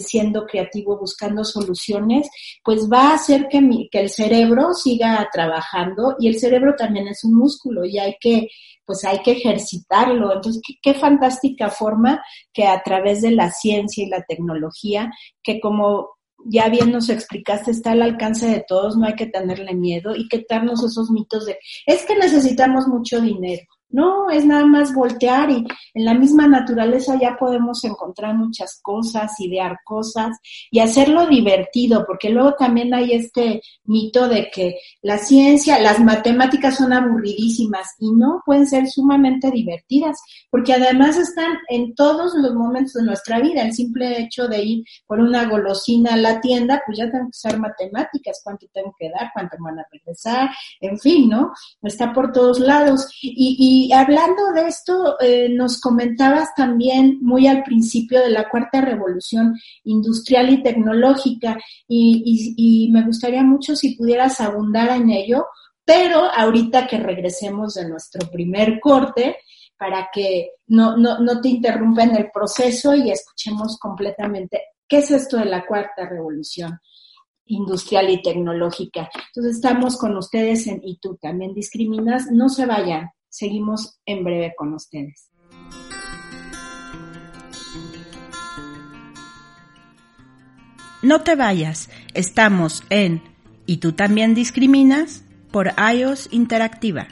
[0.00, 2.28] siendo creativo, buscando soluciones,
[2.64, 7.24] pues va a hacer que, que el cerebro siga trabajando y el cerebro también es
[7.24, 8.48] un músculo y hay que,
[8.84, 10.34] pues hay que ejercitarlo.
[10.34, 15.10] Entonces, qué, fantástica forma que a través de la ciencia y la tecnología,
[15.42, 16.10] que como
[16.44, 20.28] ya bien nos explicaste, está al alcance de todos, no hay que tenerle miedo y
[20.28, 23.62] quitarnos esos mitos de, es que necesitamos mucho dinero.
[23.92, 29.38] No, es nada más voltear y en la misma naturaleza ya podemos encontrar muchas cosas,
[29.38, 30.38] idear cosas
[30.70, 36.76] y hacerlo divertido, porque luego también hay este mito de que la ciencia, las matemáticas
[36.76, 40.18] son aburridísimas y no, pueden ser sumamente divertidas,
[40.50, 43.62] porque además están en todos los momentos de nuestra vida.
[43.62, 47.36] El simple hecho de ir por una golosina a la tienda, pues ya tengo que
[47.36, 50.48] usar matemáticas, cuánto tengo que dar, cuánto van a regresar,
[50.80, 51.52] en fin, ¿no?
[51.82, 53.08] Está por todos lados.
[53.20, 58.48] y, y y hablando de esto, eh, nos comentabas también muy al principio de la
[58.48, 65.46] cuarta revolución industrial y tecnológica y, me gustaría mucho si pudieras abundar en ello,
[65.84, 69.36] pero ahorita que regresemos de nuestro primer corte,
[69.76, 75.10] para que no, no, no te interrumpa en el proceso y escuchemos completamente qué es
[75.10, 76.78] esto de la cuarta revolución
[77.46, 79.10] industrial y tecnológica.
[79.28, 82.30] Entonces estamos con ustedes en Y tú también discriminas.
[82.30, 83.10] No se vayan.
[83.32, 85.30] Seguimos en breve con ustedes.
[91.02, 93.22] No te vayas, estamos en
[93.64, 95.24] ¿Y tú también discriminas?
[95.50, 97.08] por iOS Interactiva.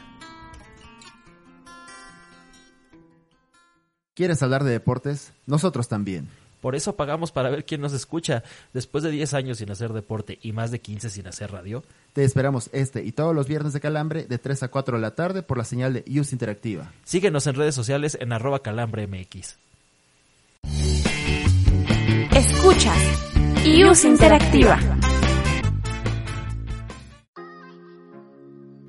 [4.15, 5.33] ¿Quieres hablar de deportes?
[5.47, 6.29] Nosotros también.
[6.61, 8.43] Por eso pagamos para ver quién nos escucha.
[8.73, 11.83] Después de 10 años sin hacer deporte y más de 15 sin hacer radio.
[12.13, 15.15] Te esperamos este y todos los viernes de Calambre de 3 a 4 de la
[15.15, 16.93] tarde por la señal de Use Interactiva.
[17.05, 19.59] Síguenos en redes sociales en arroba calambremx.
[22.35, 23.31] Escuchas
[23.65, 24.79] Use Interactiva.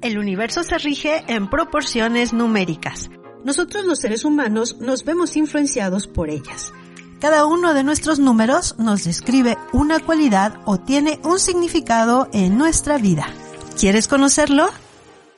[0.02, 3.12] El universo se rige en proporciones numéricas.
[3.44, 6.74] Nosotros los seres humanos nos vemos influenciados por ellas.
[7.22, 12.98] Cada uno de nuestros números nos describe una cualidad o tiene un significado en nuestra
[12.98, 13.28] vida.
[13.80, 14.68] ¿Quieres conocerlo?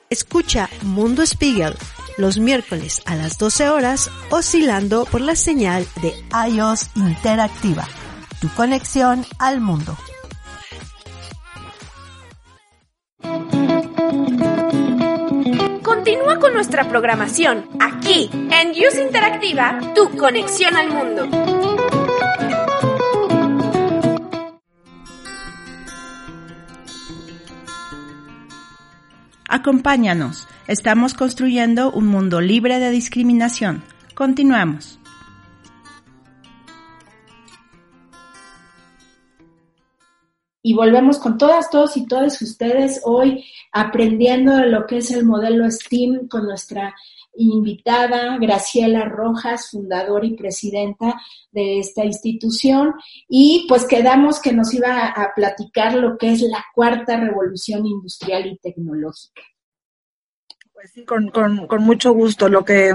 [0.09, 1.75] Escucha Mundo Spiegel
[2.17, 6.13] los miércoles a las 12 horas oscilando por la señal de
[6.49, 7.85] iOS Interactiva,
[8.39, 9.97] tu conexión al mundo.
[15.83, 21.52] Continúa con nuestra programación aquí en Use Interactiva, tu conexión al mundo.
[29.55, 33.83] Acompáñanos, estamos construyendo un mundo libre de discriminación.
[34.15, 34.97] Continuamos.
[40.63, 45.69] Y volvemos con todas, todos y todas ustedes hoy aprendiendo lo que es el modelo
[45.69, 46.95] STEAM con nuestra
[47.35, 51.19] invitada Graciela Rojas, fundadora y presidenta
[51.51, 52.93] de esta institución,
[53.27, 58.47] y pues quedamos que nos iba a platicar lo que es la cuarta revolución industrial
[58.47, 59.41] y tecnológica.
[60.73, 61.31] Pues sí, con,
[61.83, 62.49] mucho gusto.
[62.49, 62.93] Lo que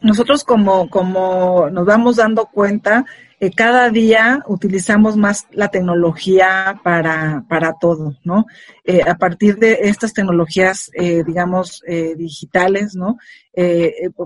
[0.00, 3.06] nosotros como, como nos vamos dando cuenta
[3.38, 8.46] eh, cada día utilizamos más la tecnología para, para todo, ¿no?
[8.82, 11.82] Eh, a partir de estas tecnologías, eh, digamos,
[12.16, 13.18] digitales, ¿no?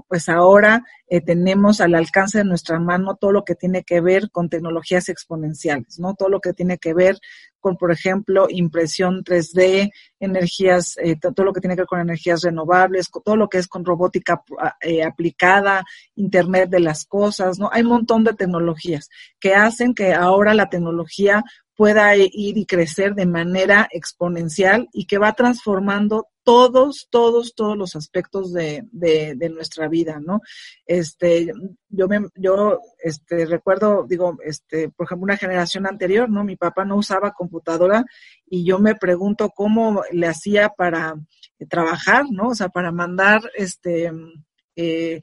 [0.09, 0.85] Pues ahora
[1.25, 6.01] tenemos al alcance de nuestra mano todo lo que tiene que ver con tecnologías exponenciales,
[6.01, 6.15] ¿no?
[6.15, 7.19] Todo lo que tiene que ver
[7.61, 13.11] con, por ejemplo, impresión 3D, energías, todo lo que tiene que ver con energías renovables,
[13.25, 14.43] todo lo que es con robótica
[15.07, 15.85] aplicada,
[16.17, 17.71] Internet de las cosas, ¿no?
[17.73, 21.45] Hay un montón de tecnologías que hacen que ahora la tecnología
[21.77, 27.95] pueda ir y crecer de manera exponencial y que va transformando todos, todos, todos los
[27.95, 30.41] aspectos de, de, nuestra vida, ¿no?
[30.85, 31.53] Este,
[31.89, 36.43] yo me, yo, este, recuerdo, digo, este, por ejemplo, una generación anterior, ¿no?
[36.43, 38.05] Mi papá no usaba computadora
[38.47, 41.15] y yo me pregunto cómo le hacía para
[41.69, 42.49] trabajar, ¿no?
[42.49, 44.11] O sea, para mandar, este,
[44.75, 45.23] eh,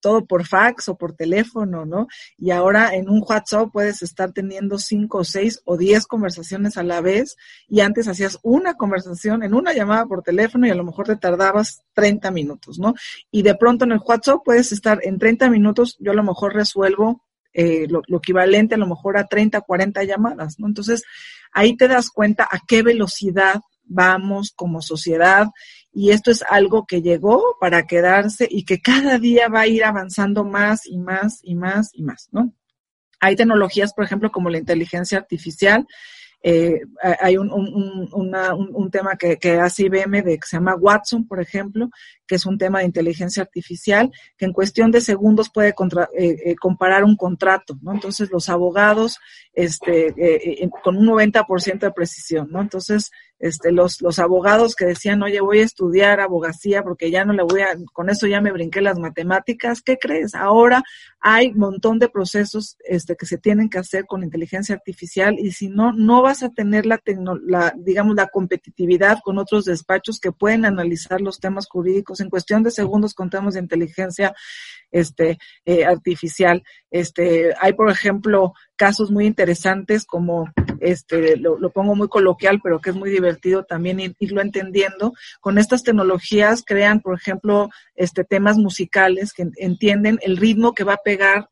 [0.00, 2.06] todo por fax o por teléfono, ¿no?
[2.36, 6.82] Y ahora en un WhatsApp puedes estar teniendo cinco o seis o diez conversaciones a
[6.82, 7.36] la vez
[7.68, 11.16] y antes hacías una conversación en una llamada por teléfono y a lo mejor te
[11.16, 12.94] tardabas 30 minutos, ¿no?
[13.30, 16.54] Y de pronto en el WhatsApp puedes estar en 30 minutos, yo a lo mejor
[16.54, 17.22] resuelvo
[17.54, 20.66] eh, lo, lo, equivalente a lo mejor a 30, 40 llamadas, ¿no?
[20.66, 21.02] Entonces,
[21.52, 23.60] ahí te das cuenta a qué velocidad
[23.92, 25.48] vamos como sociedad
[25.92, 29.84] y esto es algo que llegó para quedarse y que cada día va a ir
[29.84, 32.54] avanzando más y más y más y más, ¿no?
[33.20, 35.86] Hay tecnologías, por ejemplo, como la inteligencia artificial.
[36.42, 36.80] Eh,
[37.20, 38.08] hay un, un,
[38.74, 41.88] un, tema que, que, hace IBM de, que se llama Watson, por ejemplo,
[42.26, 45.72] que es un tema de inteligencia artificial, que en cuestión de segundos puede eh,
[46.18, 47.92] eh, comparar un contrato, ¿no?
[47.92, 49.18] Entonces, los abogados,
[49.52, 52.60] este, con un 90% de precisión, ¿no?
[52.60, 53.10] Entonces,
[53.42, 57.42] este, los, los abogados que decían, oye, voy a estudiar abogacía porque ya no le
[57.42, 60.36] voy a, con eso ya me brinqué las matemáticas, ¿qué crees?
[60.36, 60.84] Ahora
[61.18, 65.50] hay un montón de procesos este, que se tienen que hacer con inteligencia artificial y
[65.50, 67.02] si no, no vas a tener la,
[67.44, 72.62] la, digamos, la competitividad con otros despachos que pueden analizar los temas jurídicos en cuestión
[72.62, 74.34] de segundos con temas de inteligencia
[74.90, 76.62] este, eh, artificial.
[76.90, 82.90] Este, hay, por ejemplo, casos muy interesantes como, este, lo, pongo muy coloquial, pero que
[82.90, 85.12] es muy divertido también irlo entendiendo.
[85.40, 90.94] Con estas tecnologías crean, por ejemplo, este, temas musicales que entienden el ritmo que va
[90.94, 91.48] a pegar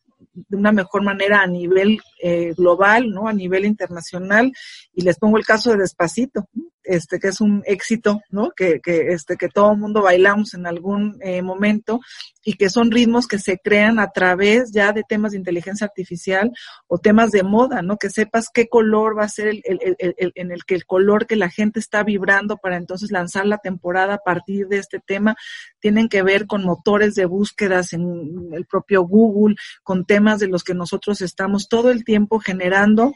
[0.49, 3.29] de una mejor manera a nivel eh, global, ¿no?
[3.29, 4.53] A nivel internacional.
[4.95, 6.49] Y les pongo el caso de Despacito
[6.85, 8.51] este, que es un éxito, ¿no?
[8.51, 12.01] Que, que, este, que todo el mundo bailamos en algún eh, momento
[12.43, 16.51] y que son ritmos que se crean a través ya de temas de inteligencia artificial
[16.87, 17.97] o temas de moda, ¿no?
[17.97, 21.27] Que sepas qué color va a ser el, el, el, en el que el color
[21.27, 25.37] que la gente está vibrando para entonces lanzar la temporada a partir de este tema.
[25.81, 30.63] Tienen que ver con motores de búsquedas en el propio Google, con temas de los
[30.63, 33.13] que nosotros estamos todo el tiempo generando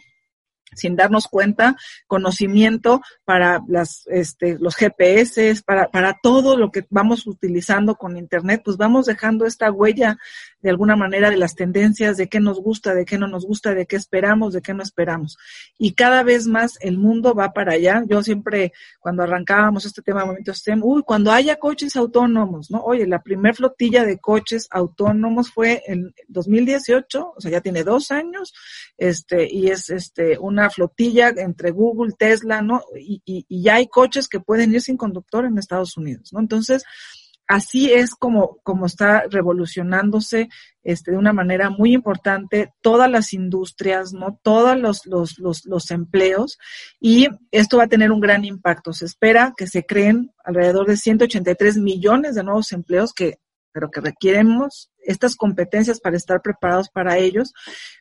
[0.76, 7.26] sin darnos cuenta, conocimiento para las, este, los GPS, para, para todo lo que vamos
[7.26, 10.18] utilizando con Internet, pues vamos dejando esta huella
[10.64, 13.74] de alguna manera de las tendencias, de qué nos gusta, de qué no nos gusta,
[13.74, 15.36] de qué esperamos, de qué no esperamos.
[15.76, 18.02] Y cada vez más el mundo va para allá.
[18.06, 22.82] Yo siempre, cuando arrancábamos este tema de movimiento STEM, uy, cuando haya coches autónomos, ¿no?
[22.82, 28.10] Oye, la primer flotilla de coches autónomos fue en 2018, o sea, ya tiene dos
[28.10, 28.54] años,
[28.96, 32.82] este, y es este, una flotilla entre Google, Tesla, ¿no?
[32.98, 36.40] Y, y, y ya hay coches que pueden ir sin conductor en Estados Unidos, ¿no?
[36.40, 36.84] Entonces,
[37.46, 40.48] así es como, como está revolucionándose
[40.82, 44.38] este, de una manera muy importante todas las industrias, ¿no?
[44.42, 46.58] Todos los, los, los, los, empleos
[47.00, 48.92] y esto va a tener un gran impacto.
[48.92, 53.38] Se espera que se creen alrededor de 183 millones de nuevos empleos que
[53.74, 57.52] pero que requeremos estas competencias para estar preparados para ellos,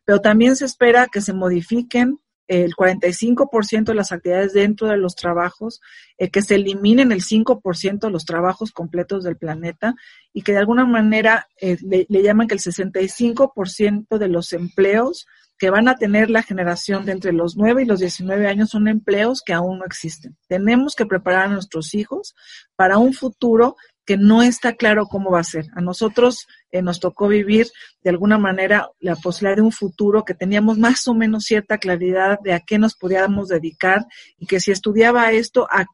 [0.05, 5.15] pero también se espera que se modifiquen el 45% de las actividades dentro de los
[5.15, 5.81] trabajos,
[6.17, 9.95] eh, que se eliminen el 5% de los trabajos completos del planeta
[10.33, 15.25] y que de alguna manera eh, le, le, llaman que el 65% de los empleos
[15.57, 18.87] que van a tener la generación de entre los 9 y los 19 años son
[18.87, 20.35] empleos que aún no existen.
[20.47, 22.35] Tenemos que preparar a nuestros hijos
[22.75, 25.65] para un futuro que no está claro cómo va a ser.
[25.75, 27.67] A nosotros eh, nos tocó vivir
[28.01, 32.39] de alguna manera la posibilidad de un futuro que teníamos más o menos cierta claridad
[32.43, 34.05] de a qué nos podíamos dedicar
[34.37, 35.85] y que si estudiaba esto, a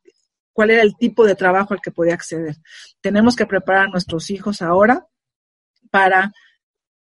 [0.54, 2.56] cuál era el tipo de trabajo al que podía acceder.
[3.02, 5.08] Tenemos que preparar a nuestros hijos ahora
[5.92, 6.32] para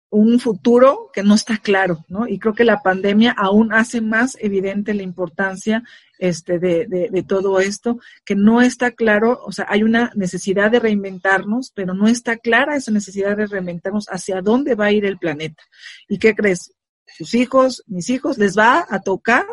[0.09, 2.27] un futuro que no está claro, ¿no?
[2.27, 5.83] Y creo que la pandemia aún hace más evidente la importancia
[6.19, 10.79] este, de, de, todo esto, que no está claro, o sea, hay una necesidad de
[10.79, 15.17] reinventarnos, pero no está clara esa necesidad de reinventarnos hacia dónde va a ir el
[15.17, 15.63] planeta.
[16.07, 16.71] ¿Y qué crees?
[17.17, 19.45] sus hijos, mis hijos, les va a tocar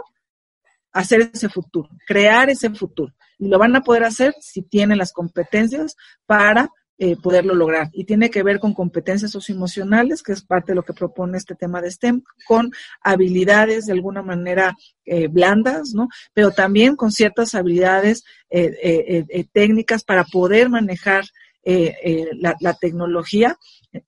[0.93, 3.13] hacer ese futuro, crear ese futuro.
[3.39, 7.91] Y lo van a poder hacer si tienen las competencias para eh, poderlo lograr.
[7.93, 11.57] Y tiene que ver con competencias socioemocionales, que es parte de lo que propone este
[11.57, 12.71] tema de STEM, con
[13.03, 16.09] habilidades de alguna manera eh, blandas, ¿no?
[16.35, 21.25] Pero también con ciertas habilidades eh, técnicas para poder manejar
[21.65, 23.59] la, la, tecnología.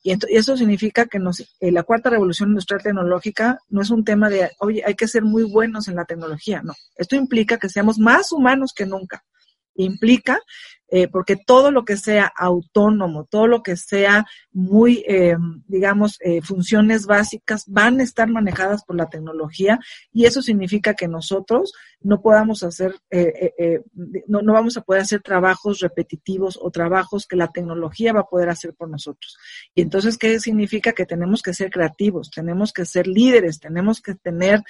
[0.04, 4.50] Y, eso significa que nos, la cuarta revolución industrial tecnológica no es un tema de,
[4.60, 6.74] oye, hay que ser muy buenos en la tecnología, no.
[6.96, 9.24] Esto implica que seamos más humanos que nunca
[9.76, 10.40] implica
[10.88, 16.40] eh, porque todo lo que sea autónomo, todo lo que sea muy, eh, digamos, eh,
[16.42, 19.80] funciones básicas van a estar manejadas por la tecnología
[20.12, 22.94] y eso significa que nosotros no podamos hacer,
[24.28, 28.28] no, no vamos a poder hacer trabajos repetitivos o trabajos que la tecnología va a
[28.28, 29.36] poder hacer por nosotros.
[29.74, 30.92] Y entonces, ¿qué significa?
[30.92, 34.62] Que tenemos que ser creativos, tenemos que ser líderes, tenemos que tener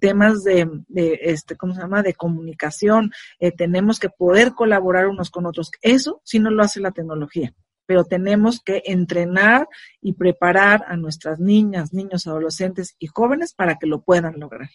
[0.00, 3.10] temas de, de, este, ¿cómo se llama?, de comunicación,
[3.56, 7.54] tenemos que poder colaborar unos con otros eso sí no lo hace la tecnología,
[7.86, 9.68] pero tenemos que entrenar
[10.00, 14.70] y preparar a nuestras niñas, niños, adolescentes y jóvenes para que lo puedan lograr.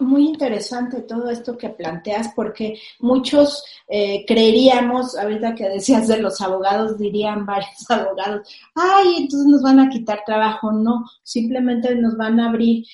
[0.00, 6.40] Muy interesante todo esto que planteas, porque muchos eh, creeríamos, ahorita que decías de los
[6.40, 10.72] abogados, dirían varios abogados, ay, entonces nos van a quitar trabajo.
[10.72, 12.84] No, simplemente nos van a abrir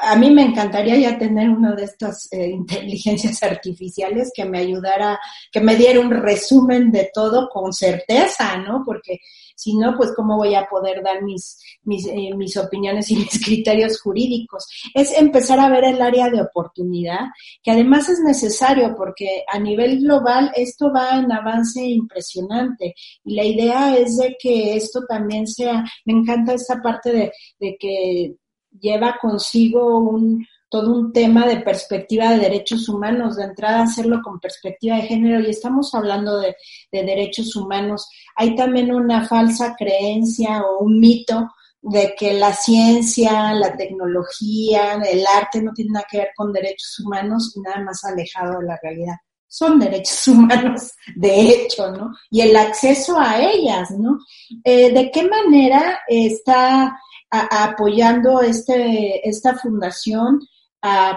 [0.00, 5.18] a mí me encantaría ya tener una de estas eh, inteligencias artificiales que me ayudara,
[5.50, 8.82] que me diera un resumen de todo con certeza, ¿no?
[8.84, 9.20] Porque
[9.54, 13.44] si no, pues cómo voy a poder dar mis, mis, eh, mis opiniones y mis
[13.44, 14.66] criterios jurídicos.
[14.94, 17.26] Es empezar a ver el área de oportunidad,
[17.62, 23.44] que además es necesario porque a nivel global esto va en avance impresionante y la
[23.44, 28.34] idea es de que esto también sea, me encanta esta parte de, de que
[28.80, 34.40] lleva consigo un, todo un tema de perspectiva de derechos humanos, de entrada hacerlo con
[34.40, 36.56] perspectiva de género, y estamos hablando de,
[36.90, 38.08] de, derechos humanos.
[38.36, 41.48] Hay también una falsa creencia o un mito
[41.82, 47.00] de que la ciencia, la tecnología, el arte no tienen nada que ver con derechos
[47.00, 49.16] humanos nada más alejado de la realidad.
[49.48, 52.12] Son derechos humanos, de hecho, ¿no?
[52.30, 54.18] Y el acceso a ellas, ¿no?
[54.64, 56.96] Eh, ¿De qué manera está
[57.32, 60.40] apoyando este, esta fundación,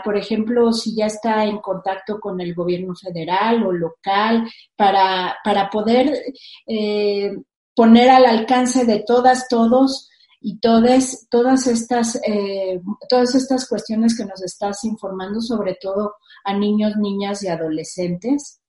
[0.03, 5.69] por ejemplo, si ya está en contacto con el gobierno federal o local, para, para
[5.69, 6.23] poder
[6.67, 7.31] eh,
[7.75, 10.09] poner al alcance de todas, todos
[10.39, 16.53] y todas, todas, estas, eh, todas estas cuestiones que nos estás informando, sobre todo a
[16.53, 18.61] niños, niñas y adolescentes.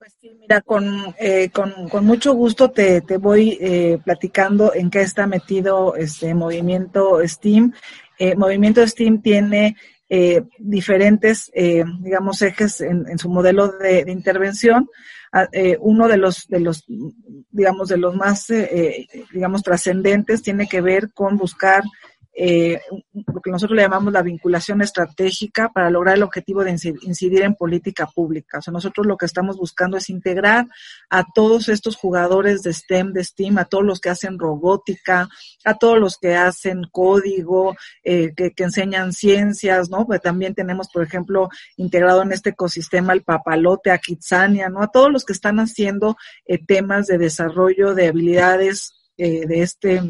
[0.00, 5.02] Pues sí, mira, con, eh, con, mucho gusto te, te voy eh, platicando en qué
[5.02, 7.74] está metido este movimiento STEAM.
[8.18, 9.76] Eh, movimiento STEAM tiene
[10.08, 14.88] eh, diferentes, eh, digamos, ejes en, su modelo de, intervención.
[15.32, 15.46] Ah,
[15.80, 16.86] uno de los, de los,
[17.50, 18.46] digamos, de los más,
[19.34, 21.82] digamos, trascendentes tiene que ver con buscar
[22.32, 22.80] eh,
[23.12, 27.54] lo que nosotros le llamamos la vinculación estratégica para lograr el objetivo de incidir en
[27.54, 28.58] política pública.
[28.58, 30.66] O sea, nosotros lo que estamos buscando es integrar
[31.10, 35.28] a todos estos jugadores de STEM, de STEAM, a todos los que hacen robótica,
[35.64, 40.06] a todos los que hacen código, eh, que, enseñan ciencias, ¿no?
[40.06, 44.82] Pues también tenemos, por ejemplo, integrado en este ecosistema el papalote, a Kitsania, ¿no?
[44.82, 46.16] A todos los que están haciendo
[46.46, 50.02] eh, temas de desarrollo de habilidades eh, de este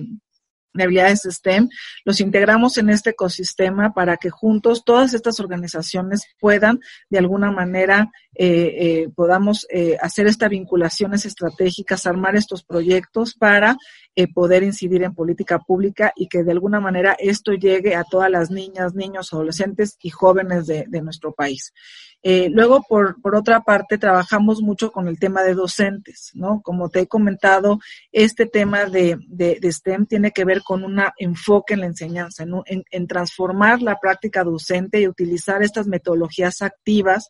[0.73, 1.69] de STEM,
[2.05, 8.11] los integramos en este ecosistema para que juntos todas estas organizaciones puedan de alguna manera
[8.35, 13.77] eh, eh, podamos eh, hacer estas vinculaciones estratégicas, armar estos proyectos para
[14.17, 18.31] eh, poder incidir en política pública y que de alguna manera esto llegue a todas
[18.31, 21.73] las niñas, niños, adolescentes y jóvenes de, nuestro país.
[22.23, 26.61] Eh, luego, por, por otra parte, trabajamos mucho con el tema de docentes, ¿no?
[26.61, 27.79] Como te he comentado,
[28.13, 32.43] este tema de, de, de STEM tiene que ver con un enfoque en la enseñanza,
[32.43, 37.29] en, en transformar la práctica docente y utilizar estas metodologías activas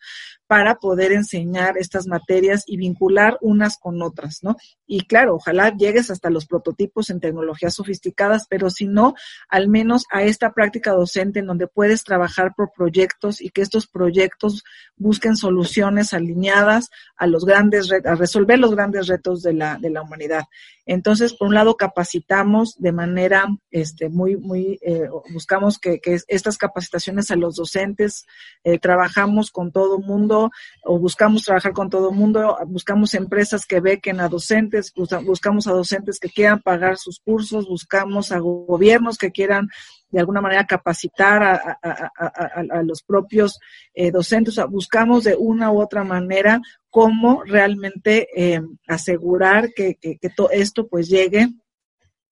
[0.50, 4.56] para poder enseñar estas materias y vincular unas con otras, ¿no?
[4.84, 9.14] Y claro, ojalá llegues hasta los prototipos en tecnologías sofisticadas, pero si no,
[9.48, 13.86] al menos a esta práctica docente en donde puedes trabajar por proyectos y que estos
[13.86, 14.64] proyectos
[14.96, 20.02] busquen soluciones alineadas a los grandes a resolver los grandes retos de la, de la
[20.02, 20.46] humanidad.
[20.84, 27.30] Entonces, por un lado, capacitamos de manera este, muy, muy, eh, buscamos que, estas capacitaciones
[27.30, 28.26] a los docentes,
[28.64, 30.39] eh, trabajamos con todo mundo
[30.84, 34.92] o buscamos trabajar con todo el mundo, buscamos empresas que bequen a docentes,
[35.24, 39.68] buscamos a docentes que quieran pagar sus cursos, buscamos a gobiernos que quieran
[40.10, 43.58] de alguna manera capacitar a, los propios
[43.94, 49.98] eh, docentes, buscamos de una u otra manera cómo realmente eh, asegurar que,
[50.34, 51.48] todo esto pues llegue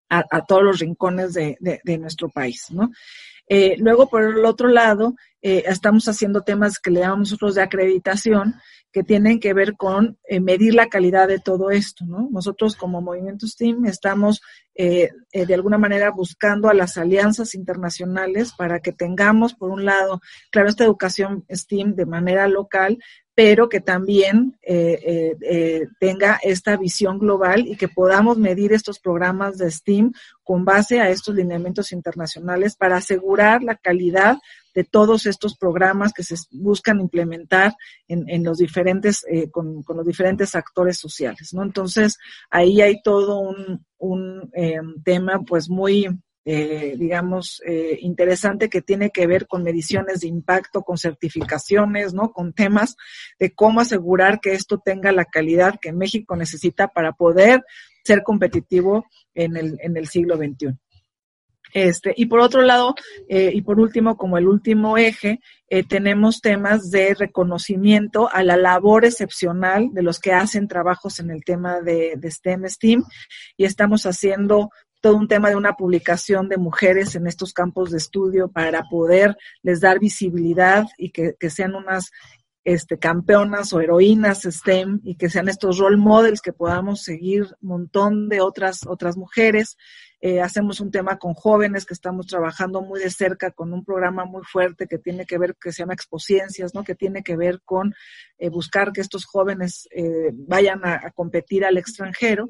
[0.09, 2.91] a, todos los rincones de, de, nuestro país, ¿no?
[3.49, 7.63] Eh, luego, por el otro lado, eh, estamos haciendo temas que le llamamos nosotros de
[7.63, 8.55] acreditación,
[8.91, 12.29] que tienen que ver con eh, medir la calidad de todo esto, ¿no?
[12.31, 14.41] Nosotros como Movimiento STEAM estamos
[14.81, 20.21] de alguna manera buscando a las alianzas internacionales para que tengamos, por un lado,
[20.53, 22.99] claro, esta educación STEAM de manera local,
[23.39, 28.99] pero que también eh, eh, eh, tenga esta visión global y que podamos medir estos
[28.99, 30.13] programas de STEAM
[30.43, 34.39] con base a estos lineamientos internacionales para asegurar la calidad
[34.79, 37.75] de todos estos programas que se buscan implementar
[38.07, 41.65] en, los diferentes, con, los diferentes actores sociales, ¿no?
[41.65, 42.17] Entonces,
[42.49, 44.51] ahí hay todo un, un
[45.03, 46.07] tema, pues, muy,
[46.51, 52.33] eh, digamos, eh, interesante que tiene que ver con mediciones de impacto, con certificaciones, ¿no?
[52.33, 52.97] Con temas
[53.39, 57.61] de cómo asegurar que esto tenga la calidad que México necesita para poder
[58.03, 59.05] ser competitivo
[59.35, 60.69] en el, en el siglo XXI.
[61.73, 62.95] Este, y por otro lado,
[63.29, 65.41] eh, y por último, como el último eje,
[65.87, 71.45] tenemos temas de reconocimiento a la labor excepcional de los que hacen trabajos en el
[71.45, 73.05] tema de, STEM, STEAM,
[73.59, 77.99] y estamos haciendo todo un tema de una publicación de mujeres en estos campos de
[77.99, 82.11] estudio para poder les dar visibilidad y que, sean unas
[82.69, 87.69] este, campeonas o heroínas STEM y que sean estos role models que podamos seguir un
[87.69, 89.79] montón de otras, otras mujeres.
[90.21, 94.27] Eh, hacemos un tema con jóvenes que estamos trabajando muy de cerca con un programa
[94.27, 96.85] muy fuerte que tiene que ver, que se llama Expociencias, ¿no?
[96.85, 97.95] Que tiene que ver con
[98.37, 102.49] eh, buscar que estos jóvenes eh, vayan a competir al extranjero.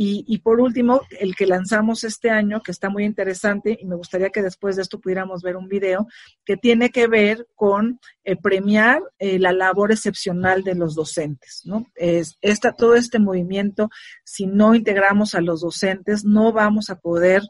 [0.00, 4.30] Y, por último, el que lanzamos este año, que está muy interesante, y me gustaría
[4.30, 6.06] que después de esto pudiéramos ver un video,
[6.44, 11.62] que tiene que ver con eh, premiar eh, la labor excepcional de los docentes.
[11.64, 11.84] ¿no?
[11.96, 13.90] Es, esta, todo este movimiento,
[14.22, 17.42] si no integramos a los docentes, no vamos a poder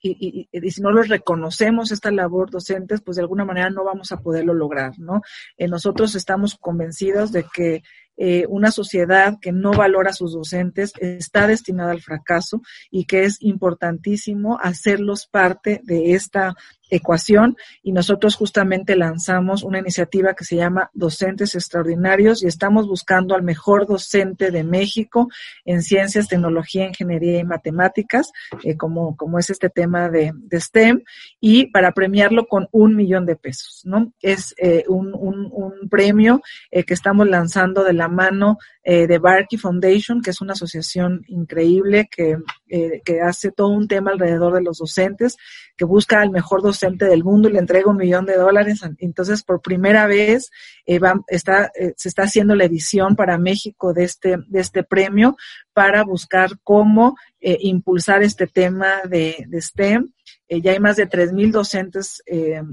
[0.00, 4.20] y, si no los reconocemos esta labor docentes, pues de alguna manera no vamos a
[4.20, 5.22] poderlo lograr, ¿no?
[5.56, 7.82] Eh, nosotros estamos convencidos de que
[8.16, 13.24] eh, una sociedad que no valora a sus docentes está destinada al fracaso y que
[13.24, 16.54] es importantísimo hacerlos parte de esta
[16.88, 23.34] ecuación y nosotros justamente lanzamos una iniciativa que se llama Docentes Extraordinarios y estamos buscando
[23.34, 25.28] al mejor docente de México
[25.64, 28.30] en ciencias, tecnología, ingeniería y matemáticas,
[28.62, 31.02] eh, como, como es este tema de, STEM,
[31.40, 34.12] y para premiarlo con un millón de pesos, ¿no?
[34.22, 40.30] Es eh, un, un, premio que estamos lanzando de la mano de Barkey Foundation, que
[40.30, 42.36] es una asociación increíble que,
[42.68, 45.36] que hace todo un tema alrededor de los docentes,
[45.76, 48.80] que busca al mejor docente del mundo y le entrega un millón de dólares.
[48.98, 50.50] Entonces, por primera vez,
[50.86, 55.36] eh, está, eh, se está haciendo la edición para México de este, de este premio
[55.72, 60.12] para buscar cómo eh, impulsar este tema de, STEM.
[60.48, 62.22] Ya hay más de 3.000 docentes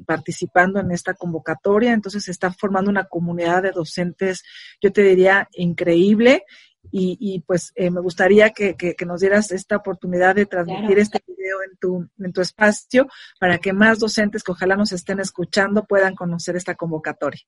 [0.06, 4.44] participando en esta convocatoria, entonces se está formando una comunidad de docentes,
[4.82, 6.44] yo te diría, increíble
[6.92, 11.78] y, pues eh, me gustaría que, nos dieras esta oportunidad de transmitir este video en
[11.78, 13.08] tu, en tu espacio
[13.40, 17.42] para que más docentes que ojalá nos estén escuchando puedan conocer esta convocatoria.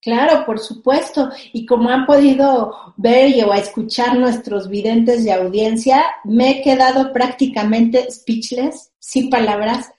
[0.00, 1.30] Claro, por supuesto.
[1.52, 7.12] Y como han podido ver y o escuchar nuestros videntes de audiencia, me he quedado
[7.12, 9.90] prácticamente speechless, sin palabras,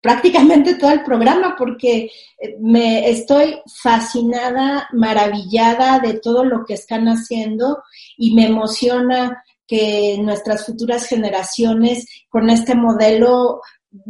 [0.00, 7.06] prácticamente todo el programa porque eh, me estoy fascinada, maravillada de todo lo que están
[7.06, 7.82] haciendo
[8.16, 13.60] y me emociona que nuestras futuras generaciones con este modelo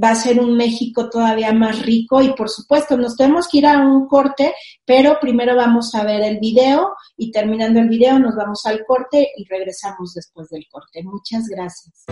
[0.03, 3.67] va a ser un México todavía más rico y por supuesto nos tenemos que ir
[3.67, 8.37] a un corte, pero primero vamos a ver el video y terminando el video nos
[8.37, 11.03] vamos al corte y regresamos después del corte.
[11.03, 12.05] Muchas gracias.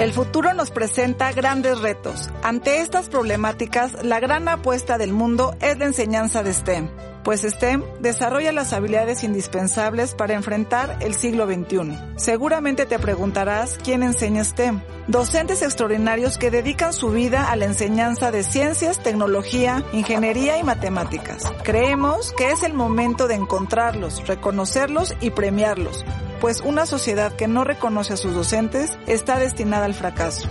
[0.00, 2.30] El futuro nos presenta grandes retos.
[2.42, 6.88] Ante estas problemáticas, la gran apuesta del mundo es la enseñanza de STEM,
[7.22, 11.98] pues STEM desarrolla las habilidades indispensables para enfrentar el siglo XXI.
[12.16, 14.80] Seguramente te preguntarás quién enseña STEM.
[15.06, 21.44] Docentes extraordinarios que dedican su vida a la enseñanza de ciencias, tecnología, ingeniería y matemáticas.
[21.64, 26.04] Creemos que es el momento de encontrarlos, reconocerlos y premiarlos
[26.40, 30.48] pues una sociedad que no reconoce a sus docentes está destinada al fracaso.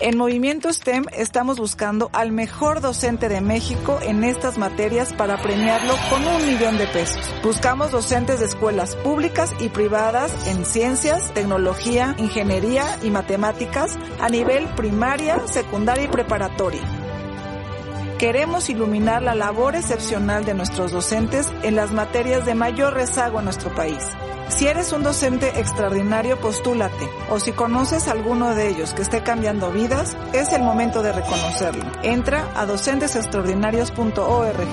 [0.00, 5.94] En Movimiento STEM estamos buscando al mejor docente de México en estas materias para premiarlo
[6.10, 7.22] con un millón de pesos.
[7.44, 14.66] Buscamos docentes de escuelas públicas y privadas en ciencias, tecnología, ingeniería y matemáticas a nivel
[14.74, 17.03] primaria, secundaria y preparatoria.
[18.24, 23.44] Queremos iluminar la labor excepcional de nuestros docentes en las materias de mayor rezago en
[23.44, 24.02] nuestro país.
[24.48, 27.06] Si eres un docente extraordinario, postúlate.
[27.28, 31.12] O si conoces a alguno de ellos que esté cambiando vidas, es el momento de
[31.12, 31.84] reconocerlo.
[32.02, 34.68] Entra a docentesextraordinarios.org.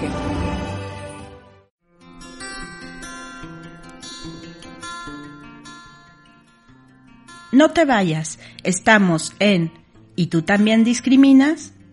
[7.51, 9.81] No te vayas, estamos en
[10.15, 11.73] ¿Y tú también discriminas?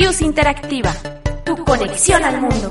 [0.00, 0.94] iOS Interactiva,
[1.44, 2.70] tu conexión al mundo.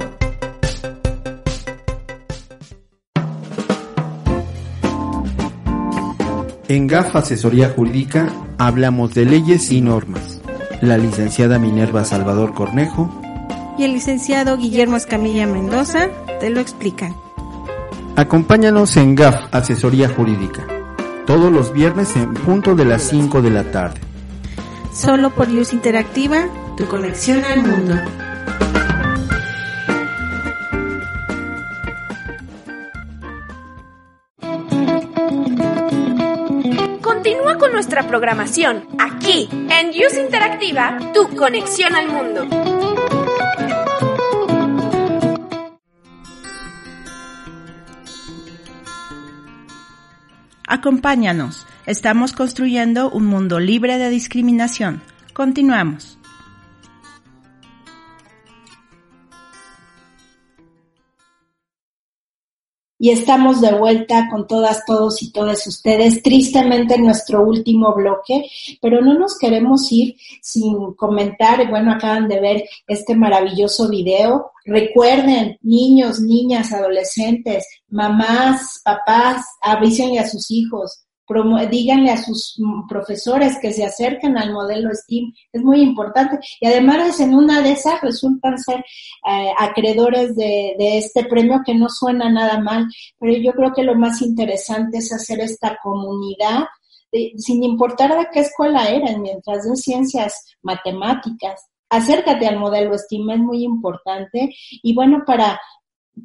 [6.67, 10.41] En GAF Asesoría Jurídica hablamos de leyes y normas.
[10.81, 13.11] La licenciada Minerva Salvador Cornejo
[13.77, 16.07] y el licenciado Guillermo Escamilla Mendoza
[16.39, 17.15] te lo explican.
[18.15, 20.65] Acompáñanos en GAF Asesoría Jurídica,
[21.27, 24.01] todos los viernes en punto de las 5 de la tarde.
[24.91, 26.47] Solo por Luz Interactiva,
[26.79, 27.93] tu conexión al mundo.
[37.01, 42.47] Continúa con nuestra programación aquí en Use Interactiva, tu conexión al mundo.
[50.65, 55.01] Acompáñanos, estamos construyendo un mundo libre de discriminación.
[55.33, 56.18] Continuamos.
[62.99, 68.43] Y estamos de vuelta con todas, todos y todas ustedes, tristemente en nuestro último bloque,
[68.81, 74.51] pero no nos queremos ir sin comentar, bueno, acaban de ver este maravilloso video.
[74.65, 81.05] Recuerden, niños, niñas, adolescentes, mamás, papás, avisen a sus hijos,
[81.69, 86.39] díganle a sus mm, profesores que se acerquen al modelo STEAM, es muy importante.
[86.59, 91.75] Y además en una de esas resultan ser eh, acreedores de, de, este premio que
[91.75, 92.87] no suena nada mal,
[93.19, 96.65] pero yo creo que lo más interesante es hacer esta comunidad.
[97.37, 103.39] sin importar de qué escuela eran, mientras de ciencias matemáticas, acércate al modelo STEAM, es
[103.39, 104.55] muy importante.
[104.83, 105.59] Y bueno, para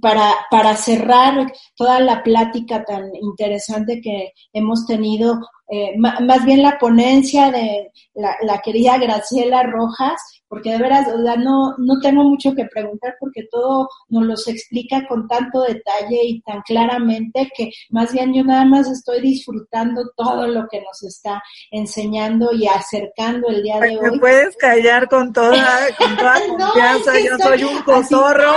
[0.01, 5.41] para, para cerrar toda la plática tan interesante que hemos tenido,
[5.71, 10.21] eh, más bien la ponencia de la, la, querida Graciela Rojas,
[10.55, 15.27] porque de veras, no, no tengo mucho que preguntar porque todo nos los explica con
[15.27, 20.69] tanto detalle y tan claramente que más bien yo nada más estoy disfrutando todo lo
[20.71, 21.43] que nos está
[21.73, 24.13] enseñando y acercando el día de hoy.
[24.13, 28.53] Me puedes callar con toda, con toda confianza, yo soy un cotorro,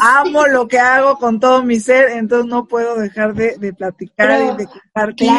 [0.00, 4.40] amo lo que hago con todo mi ser, entonces no puedo dejar de, de platicar
[4.40, 5.30] y de compartir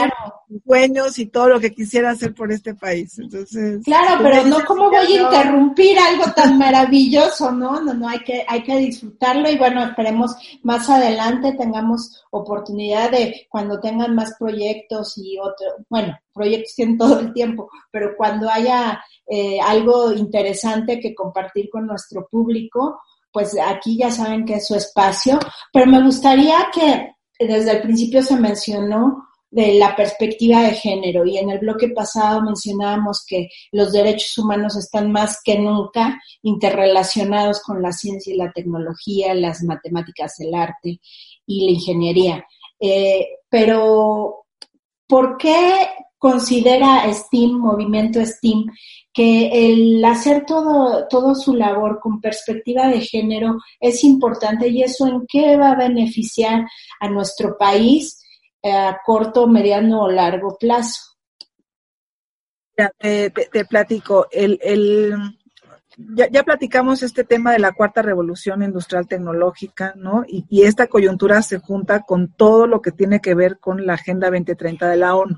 [0.47, 3.17] mis sueños y todo lo que quisiera hacer por este país.
[3.19, 7.81] Entonces, claro, pero no como voy a interrumpir algo tan maravilloso, ¿no?
[7.81, 13.47] No, no, hay que, hay que disfrutarlo y bueno, esperemos más adelante tengamos oportunidad de
[13.49, 19.01] cuando tengan más proyectos y otro, bueno, proyectos tienen todo el tiempo, pero cuando haya
[19.27, 22.99] eh, algo interesante que compartir con nuestro público,
[23.35, 25.37] pues aquí ya saben que es su espacio,
[25.73, 31.25] pero me gustaría que desde el principio se mencionó de la perspectiva de género.
[31.25, 37.61] Y en el bloque pasado mencionábamos que los derechos humanos están más que nunca interrelacionados
[37.61, 41.01] con la ciencia y la tecnología, las matemáticas, el arte
[41.45, 42.45] y la ingeniería.
[42.79, 44.45] Eh, pero,
[45.07, 45.89] ¿por qué
[46.25, 48.65] considera STEAM, movimiento STEAM,
[49.13, 55.05] que el hacer todo, todo su labor con perspectiva de género es importante y eso
[55.05, 56.65] en qué va a beneficiar
[56.99, 58.19] a nuestro país
[58.63, 60.99] a corto, mediano o largo plazo.
[62.97, 64.59] te, te, platico, el,
[65.97, 70.23] ya, ya, platicamos este tema de la cuarta revolución industrial tecnológica, ¿no?
[70.27, 73.93] Y, y, esta coyuntura se junta con todo lo que tiene que ver con la
[73.93, 75.37] Agenda 2030 de la ONU,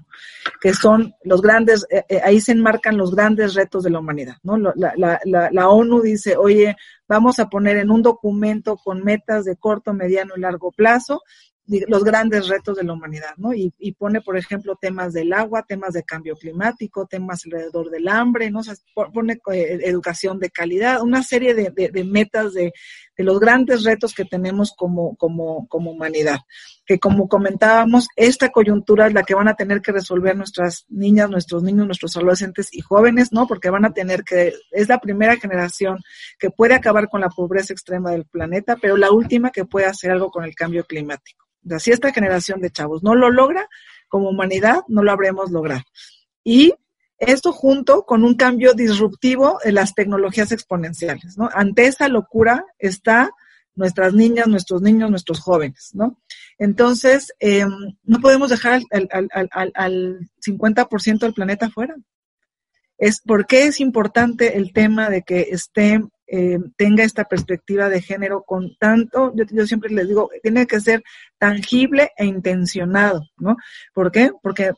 [0.62, 4.38] que son los grandes, eh, eh, ahí se enmarcan los grandes retos de la humanidad,
[4.44, 4.58] ¿no?
[4.58, 6.76] La, la, la, la, ONU dice, oye,
[7.08, 11.22] vamos a poner en un documento con metas de corto, mediano y largo plazo
[11.68, 13.54] los grandes retos de la humanidad, ¿no?
[13.54, 18.08] Y, y, pone, por ejemplo, temas del agua, temas de cambio climático, temas alrededor del
[18.08, 18.60] hambre, ¿no?
[18.60, 18.76] O sea,
[19.14, 22.74] pone eh, educación de calidad, una serie de, de, de metas de,
[23.18, 26.40] de, los grandes retos que tenemos como, como, como humanidad.
[26.86, 31.30] Que como comentábamos, esta coyuntura es la que van a tener que resolver nuestras niñas,
[31.30, 33.48] nuestros niños, nuestros adolescentes y jóvenes, ¿no?
[33.48, 36.00] Porque van a tener que, es la primera generación
[36.40, 40.12] que puede acabar con la pobreza extrema del planeta, pero la última que puede hacer
[40.12, 41.48] algo con el cambio climático
[41.80, 43.68] si esta generación de chavos no lo logra,
[44.08, 45.84] como humanidad no lo habremos logrado.
[46.44, 46.74] Y
[47.18, 51.50] esto junto con un cambio disruptivo en las tecnologías exponenciales, ¿no?
[51.54, 53.32] Ante esa locura está
[53.76, 56.20] nuestras niñas, nuestros niños, nuestros jóvenes, ¿no?
[56.58, 57.66] Entonces, eh,
[58.04, 61.96] no podemos dejar al, al, al, al 50% del planeta fuera.
[62.98, 68.02] Es, ¿Por qué es importante el tema de que esté eh, tenga esta perspectiva de
[68.02, 71.02] género con tanto, yo, yo, siempre les digo, tiene que ser
[71.38, 73.56] tangible e intencionado, ¿no?
[73.94, 74.32] ¿Por qué?
[74.44, 74.74] Porque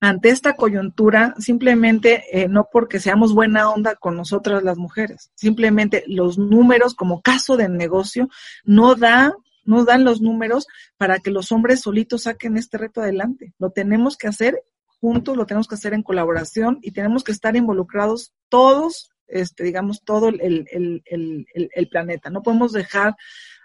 [0.00, 6.04] ante esta coyuntura, simplemente eh, no porque seamos buena onda con nosotras las mujeres, simplemente
[6.06, 8.28] los números como caso de negocio
[8.64, 9.32] no da
[9.64, 13.52] no dan los números para que los hombres solitos saquen este reto adelante.
[13.58, 17.54] Lo tenemos que hacer juntos, lo tenemos que hacer en colaboración y tenemos que estar
[17.54, 22.30] involucrados todos este, digamos, todo el, planeta.
[22.30, 23.14] No podemos dejar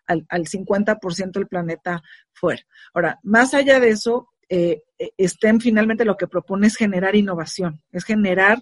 [0.06, 2.04] al, al 50% del planeta
[2.34, 2.62] fuera.
[2.94, 4.82] Ahora, más allá de eso, eh,
[5.20, 8.62] STEM finalmente lo que propone es generar innovación, es generar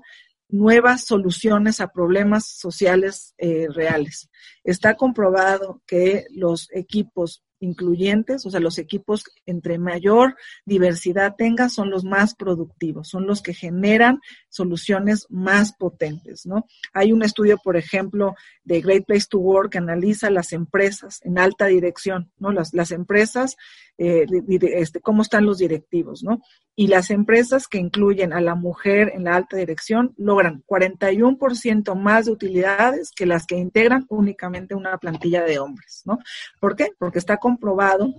[0.52, 4.30] nuevas soluciones a problemas sociales eh, reales.
[4.64, 11.92] Está comprobado que los equipos incluyentes, o sea, los equipos entre mayor diversidad tenga son
[11.92, 14.20] los más productivos, son los que generan
[14.50, 16.66] soluciones más potentes, ¿no?
[16.92, 21.38] Hay un estudio, por ejemplo, de Great Place to Work que analiza las empresas en
[21.38, 22.52] alta dirección, ¿no?
[22.52, 23.56] Las, las empresas,
[24.04, 24.26] eh,
[24.74, 26.42] este, cómo están los directivos, ¿no?
[26.76, 32.26] Y las empresas que incluyen a la mujer en la alta dirección logran 41% más
[32.26, 36.18] de utilidades que las que integran únicamente una plantilla de hombres, ¿no?
[36.60, 36.90] ¿Por qué?
[36.98, 38.12] Porque está comprobado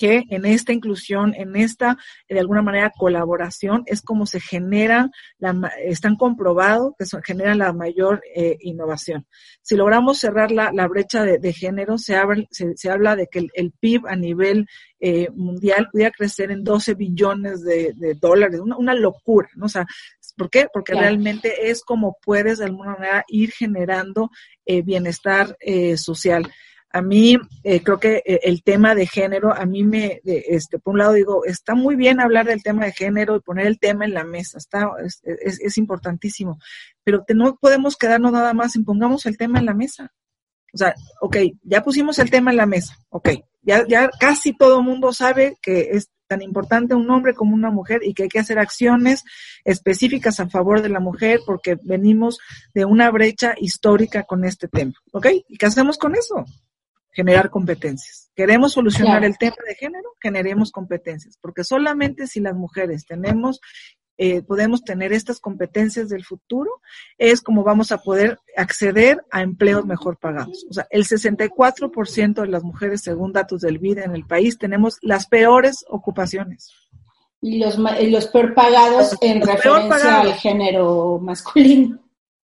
[0.00, 5.70] que en esta inclusión, en esta, de alguna manera, colaboración, es como se genera, la,
[5.84, 9.26] están comprobados que se genera la mayor eh, innovación.
[9.60, 13.26] Si logramos cerrar la, la brecha de, de género, se, abre, se, se, habla de
[13.26, 14.66] que el, el PIB a nivel
[15.00, 19.66] eh, mundial pudiera crecer en 12 billones de, de dólares, una, una, locura, ¿no?
[19.66, 19.86] O sea,
[20.34, 20.66] ¿por qué?
[20.72, 21.08] Porque claro.
[21.08, 24.30] realmente es como puedes de alguna manera ir generando
[24.64, 26.50] eh, bienestar eh, social
[26.92, 30.78] a mí eh, creo que eh, el tema de género, a mí me, de, este,
[30.78, 33.78] por un lado digo, está muy bien hablar del tema de género y poner el
[33.78, 36.58] tema en la mesa, está, es, es, importantísimo,
[37.04, 40.12] pero no podemos quedarnos nada más en pongamos el tema en la mesa.
[40.72, 43.30] O sea, ok, ya pusimos el tema en la mesa, ok,
[43.62, 47.70] ya, ya casi todo el mundo sabe que es tan importante un hombre como una
[47.70, 49.24] mujer y que hay que hacer acciones
[49.64, 52.38] específicas a favor de la mujer porque venimos
[52.72, 55.26] de una brecha histórica con este tema, ¿ok?
[55.48, 56.44] ¿Y qué hacemos con eso?
[57.12, 58.30] Generar competencias.
[58.34, 59.26] Queremos solucionar claro.
[59.26, 63.60] el tema de género, generemos competencias, porque solamente si las mujeres tenemos,
[64.22, 66.82] eh, podemos tener estas competencias del futuro,
[67.16, 70.66] es como vamos a poder acceder a empleos mejor pagados.
[70.68, 74.98] O sea, el 64% de las mujeres, según datos del BID en el país, tenemos
[75.00, 76.70] las peores ocupaciones.
[77.40, 80.26] Y los, los peor pagados en los referencia pagados.
[80.26, 81.98] al género masculino.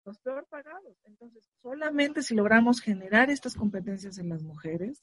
[0.05, 0.92] Los peor pagados.
[1.63, 5.01] Solamente si logramos generar estas competencias en las mujeres,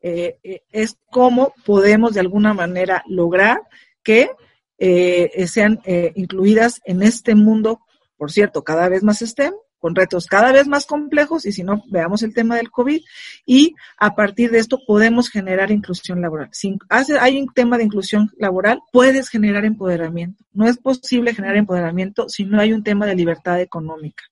[0.00, 3.58] eh, eh, es como podemos de alguna manera lograr
[4.04, 4.30] que
[4.78, 5.80] eh, sean
[6.14, 7.80] incluidas en este mundo,
[8.16, 11.82] por cierto, cada vez más STEM, con retos cada vez más complejos, y si no,
[11.90, 13.00] veamos el tema del COVID,
[13.44, 16.50] y a partir de esto podemos generar inclusión laboral.
[16.52, 16.78] Si
[17.18, 20.44] hay un tema de inclusión laboral, puedes generar empoderamiento.
[20.52, 24.22] No es posible generar empoderamiento si no hay un tema de libertad económica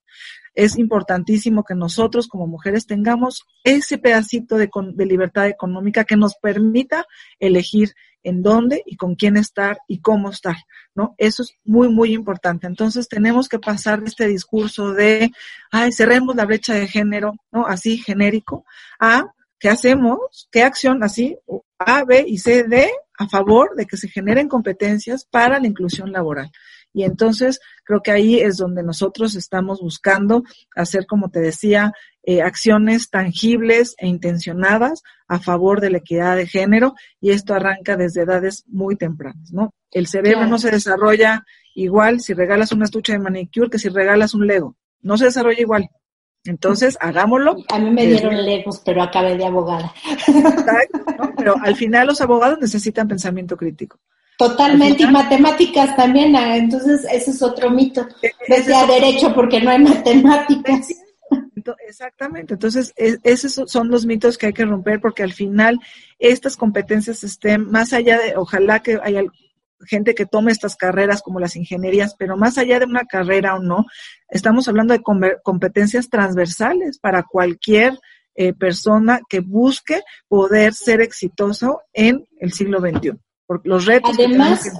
[0.55, 6.35] es importantísimo que nosotros como mujeres tengamos ese pedacito de, de, libertad económica que nos
[6.35, 7.05] permita
[7.39, 7.93] elegir
[8.23, 10.55] en dónde y con quién estar y cómo estar,
[10.95, 11.13] ¿no?
[11.17, 12.65] Eso es muy, muy importante.
[12.65, 15.31] Entonces tenemos que pasar de este discurso de,
[15.71, 17.67] ay, cerremos la brecha de género, ¿no?
[17.67, 18.65] Así genérico,
[18.99, 19.25] a
[19.59, 20.47] ¿qué hacemos?
[20.51, 21.37] ¿Qué acción así?
[21.77, 26.11] A, B y C, D a favor de que se generen competencias para la inclusión
[26.11, 26.51] laboral.
[26.95, 30.43] Y entonces creo que ahí es donde nosotros estamos buscando
[30.77, 31.91] hacer, como te decía,
[32.23, 37.97] eh, acciones tangibles e intencionadas a favor de la equidad de género y esto arranca
[37.97, 39.73] desde edades muy tempranas, ¿no?
[39.91, 41.43] El cerebro no se desarrolla
[41.73, 44.77] igual si regalas una estucha de manicure que si regalas un Lego.
[45.01, 45.89] No se desarrolla igual.
[46.45, 47.57] Entonces, hagámoslo.
[47.73, 49.93] A mí me dieron legos, pero acabé de abogada.
[51.37, 53.99] Pero al final los abogados necesitan pensamiento crítico.
[54.37, 58.05] Totalmente, y matemáticas también, ah, entonces ese es otro mito.
[58.47, 60.87] Desde a derecho porque no hay matemáticas.
[61.87, 65.79] Exactamente, entonces esos son los mitos que hay que romper porque al final
[66.19, 69.23] estas competencias estén más allá de, ojalá que haya
[69.87, 73.59] gente que tome estas carreras como las ingenierías, pero más allá de una carrera o
[73.59, 73.85] no,
[74.29, 75.01] estamos hablando de
[75.43, 77.97] competencias transversales para cualquier
[78.35, 83.13] eh, persona que busque poder ser exitoso en el siglo XXI.
[83.47, 84.71] Por los retos además,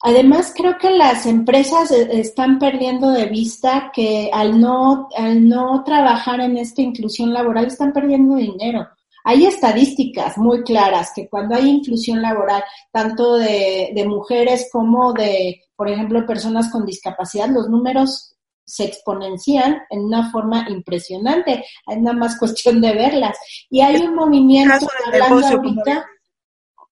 [0.00, 5.82] además, creo que las empresas eh, están perdiendo de vista que al no, al no
[5.84, 8.86] trabajar en esta inclusión laboral están perdiendo dinero.
[9.28, 15.88] Hay estadísticas muy claras que cuando hay inclusión laboral, tanto de, mujeres como de, por
[15.88, 21.64] ejemplo, personas con discapacidad, los números se exponencian en una forma impresionante.
[21.88, 23.36] Es nada más cuestión de verlas.
[23.68, 26.06] Y hay un movimiento hablando ahorita,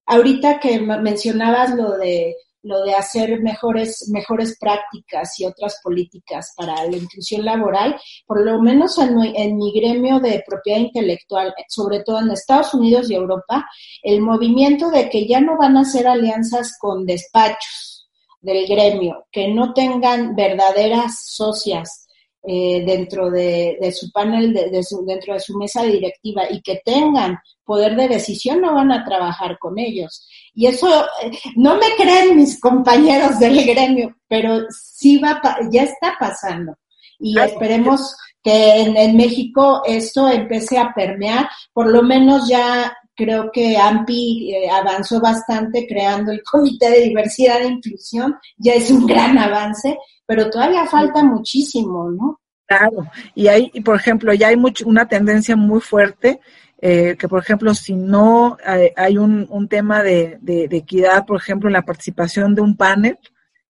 [0.06, 6.74] ahorita que mencionabas lo de lo de hacer mejores, mejores prácticas y otras políticas para
[6.86, 7.94] la inclusión laboral,
[8.26, 13.10] por lo menos en, en, mi gremio de propiedad intelectual, sobre todo en Estados Unidos
[13.10, 13.66] y Europa,
[14.02, 18.08] el movimiento de que ya no van a hacer alianzas con despachos
[18.40, 22.03] del gremio, que no tengan verdaderas socias
[22.46, 24.70] eh, dentro de, su panel, de,
[25.06, 29.58] dentro de su mesa directiva y que tengan poder de decisión, no van a trabajar
[29.58, 30.28] con ellos.
[30.52, 35.40] Y eso eh, no me creen mis compañeros del gremio, pero sí va,
[35.70, 36.76] ya está pasando.
[37.18, 43.76] Y esperemos que en, México esto empiece a permear, por lo menos ya creo que
[43.76, 49.38] AMPI eh, avanzó bastante creando el Comité de Diversidad e Inclusión, ya es un gran
[49.38, 49.96] avance,
[50.26, 52.40] pero todavía falta muchísimo, ¿no?
[52.66, 56.40] Claro, y hay, por ejemplo, ya hay mucho, una tendencia muy fuerte
[56.80, 58.56] eh, que, por ejemplo, si no
[58.96, 63.18] hay, un, un, tema de, de, equidad, por ejemplo, en la participación de un panel,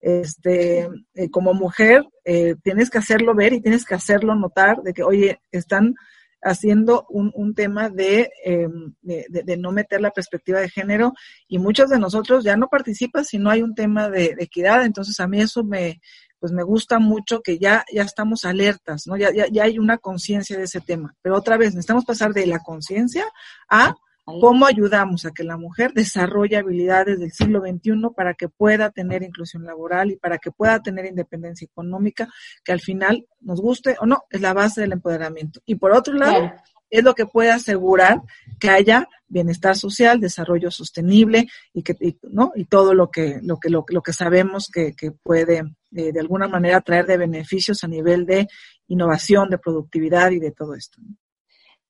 [0.02, 4.92] este, eh, como mujer, eh, tienes que hacerlo ver y tienes que hacerlo notar de
[4.92, 5.94] que, oye, están
[6.42, 11.12] haciendo un, un tema de, em, de, de, no meter la perspectiva de género
[11.46, 14.84] y muchos de nosotros ya no participan si no hay un tema de, equidad.
[14.84, 16.00] Entonces a mí eso me,
[16.40, 19.16] pues me gusta mucho que ya, ya estamos alertas, ¿no?
[19.16, 21.14] Ya, ya, ya hay una conciencia de ese tema.
[21.22, 23.24] Pero otra vez, necesitamos pasar de la conciencia
[23.68, 23.94] a
[24.24, 29.22] cómo ayudamos a que la mujer desarrolle habilidades del siglo XXI para que pueda tener
[29.22, 32.28] inclusión laboral y para que pueda tener independencia económica,
[32.64, 35.60] que al final nos guste o no, es la base del empoderamiento.
[35.66, 36.52] Y por otro lado,
[36.92, 38.20] es lo que puede asegurar
[38.60, 41.96] que haya bienestar social, desarrollo sostenible y que
[42.30, 45.62] no y todo lo que lo que lo, que sabemos que, puede
[45.96, 48.46] eh, de alguna manera traer de beneficios a nivel de
[48.88, 51.00] innovación, de productividad y de todo esto.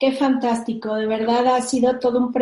[0.03, 2.33] Qué fantástico, de verdad ha sido todo un,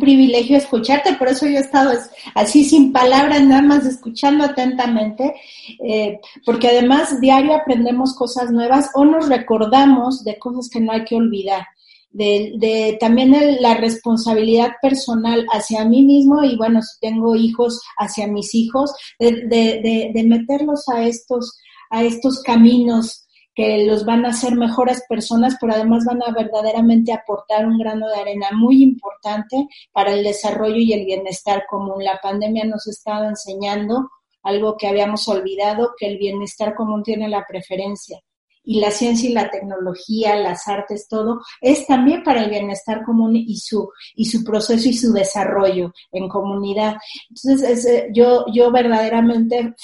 [0.00, 1.92] privilegio escucharte, por eso yo he estado
[2.34, 5.36] así sin palabras, nada más escuchando atentamente,
[5.84, 11.04] eh, porque además diario aprendemos cosas nuevas o nos recordamos de cosas que no hay
[11.04, 11.64] que olvidar
[12.10, 18.52] de, también la responsabilidad personal hacia mí mismo y bueno, si tengo hijos, hacia mis
[18.52, 21.56] hijos, de, de, meterlos a estos,
[21.88, 23.25] a estos caminos
[23.56, 28.06] que los van a hacer mejores personas, pero además van a verdaderamente aportar un grano
[28.08, 32.04] de arena muy importante para el desarrollo y el bienestar común.
[32.04, 34.10] La pandemia nos ha estado enseñando
[34.42, 38.20] algo que habíamos olvidado, que el bienestar común tiene la preferencia
[38.66, 43.36] y la ciencia y la tecnología, las artes, todo, es también para el bienestar común
[43.36, 46.96] y su, y su proceso y su desarrollo en comunidad.
[47.30, 49.74] Entonces, eh, yo, yo verdaderamente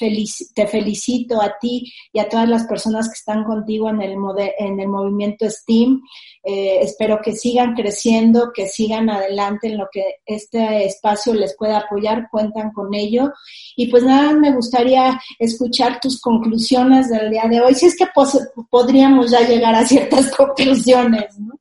[0.55, 4.17] te felicito a ti y a todas las personas que están contigo en el,
[4.59, 6.03] en el movimiento STEAM.
[6.45, 11.79] Eh, espero que sigan creciendo, que sigan adelante en lo que este espacio les pueda
[11.79, 13.33] apoyar, cuentan con ello.
[13.77, 17.75] Y pues nada, me gustaría escuchar tus conclusiones del día de hoy.
[17.75, 18.07] Si es que
[18.73, 21.61] podríamos ya llegar a ciertas conclusiones, ¿no?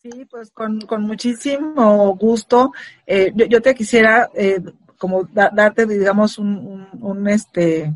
[0.00, 2.70] Sí, pues con, con muchísimo gusto.
[3.04, 4.60] Eh, yo, te quisiera eh,
[4.96, 7.92] como darte, digamos, un, un, este,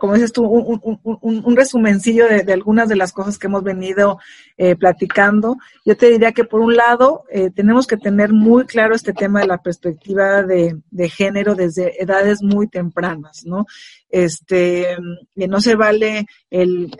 [0.00, 3.62] como dices tú, un, un, un, un resumencillo de, algunas de las cosas que hemos
[3.62, 4.18] venido
[4.56, 5.56] eh, platicando.
[5.84, 9.40] Yo te diría que por un lado eh, tenemos que tener muy claro este tema
[9.40, 13.64] de la perspectiva de, de género desde edades muy tempranas, ¿no?
[14.10, 14.96] Este,
[15.36, 16.90] no se vale el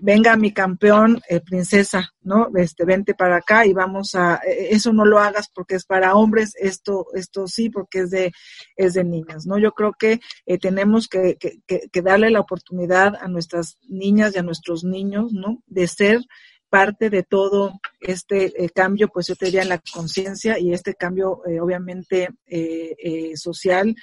[0.00, 2.48] venga mi campeón, eh, princesa, ¿no?
[2.56, 6.14] Este, vente para acá y vamos a, eh, eso no lo hagas porque es para
[6.14, 8.32] hombres, esto, esto sí, porque es de,
[8.76, 9.58] es de niñas, ¿no?
[9.58, 14.38] Yo creo que eh, tenemos que, que, que, darle la oportunidad a nuestras niñas y
[14.38, 15.62] a nuestros niños, ¿no?
[15.66, 16.20] De ser
[16.68, 20.94] parte de todo este eh, cambio, pues yo te diría en la conciencia y este
[20.94, 23.94] cambio eh, obviamente eh, social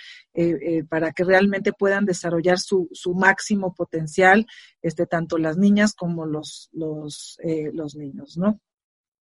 [0.90, 4.46] para que realmente puedan desarrollar su, su máximo potencial,
[4.82, 7.38] este, tanto las niñas como los, los,
[7.72, 8.60] los niños, ¿no?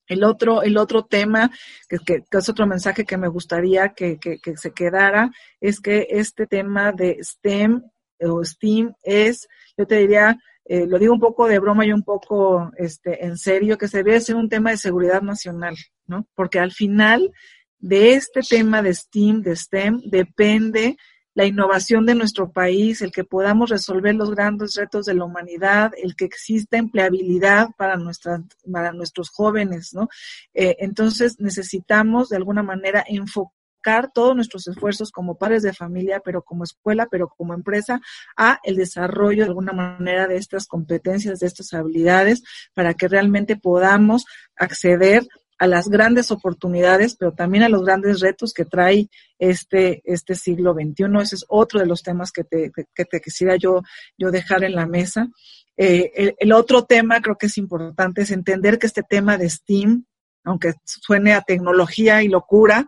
[0.08, 1.52] El otro, el otro tema,
[1.88, 5.30] que, que, que, es otro mensaje que me gustaría que, que, que se quedara,
[5.60, 7.82] es que este tema de STEM
[8.20, 12.02] o STEAM es, yo te diría, eh, lo digo un poco de broma y un
[12.02, 16.26] poco este, en serio, que se debe ser un tema de seguridad nacional, ¿no?
[16.34, 17.32] Porque al final
[17.78, 20.96] de este tema de STEAM, de STEM, depende
[21.34, 25.92] la innovación de nuestro país, el que podamos resolver los grandes retos de la humanidad,
[26.00, 28.40] el que exista empleabilidad para, nuestras,
[28.70, 30.08] para nuestros jóvenes, ¿no?
[30.54, 33.63] Eh, entonces necesitamos de alguna manera enfocar
[34.12, 38.00] todos nuestros esfuerzos como padres de familia, pero como escuela, pero como empresa,
[38.36, 42.42] a el desarrollo de alguna manera de estas competencias, de estas habilidades,
[42.74, 44.24] para que realmente podamos
[44.56, 45.26] acceder
[45.58, 49.08] a las grandes oportunidades, pero también a los grandes retos que trae
[49.38, 51.04] este, este siglo XXI.
[51.22, 53.82] Ese es otro de los temas que te, que te quisiera yo,
[54.18, 55.28] yo dejar en la mesa.
[55.76, 59.50] Eh, el, el, otro tema creo que es importante es entender que este tema de
[59.50, 60.04] STEAM,
[60.44, 62.86] aunque suene a tecnología y locura,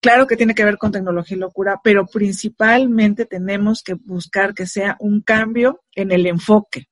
[0.00, 4.66] Claro que tiene que ver con tecnología y locura, pero principalmente tenemos que buscar que
[4.66, 6.88] sea un cambio en el enfoque.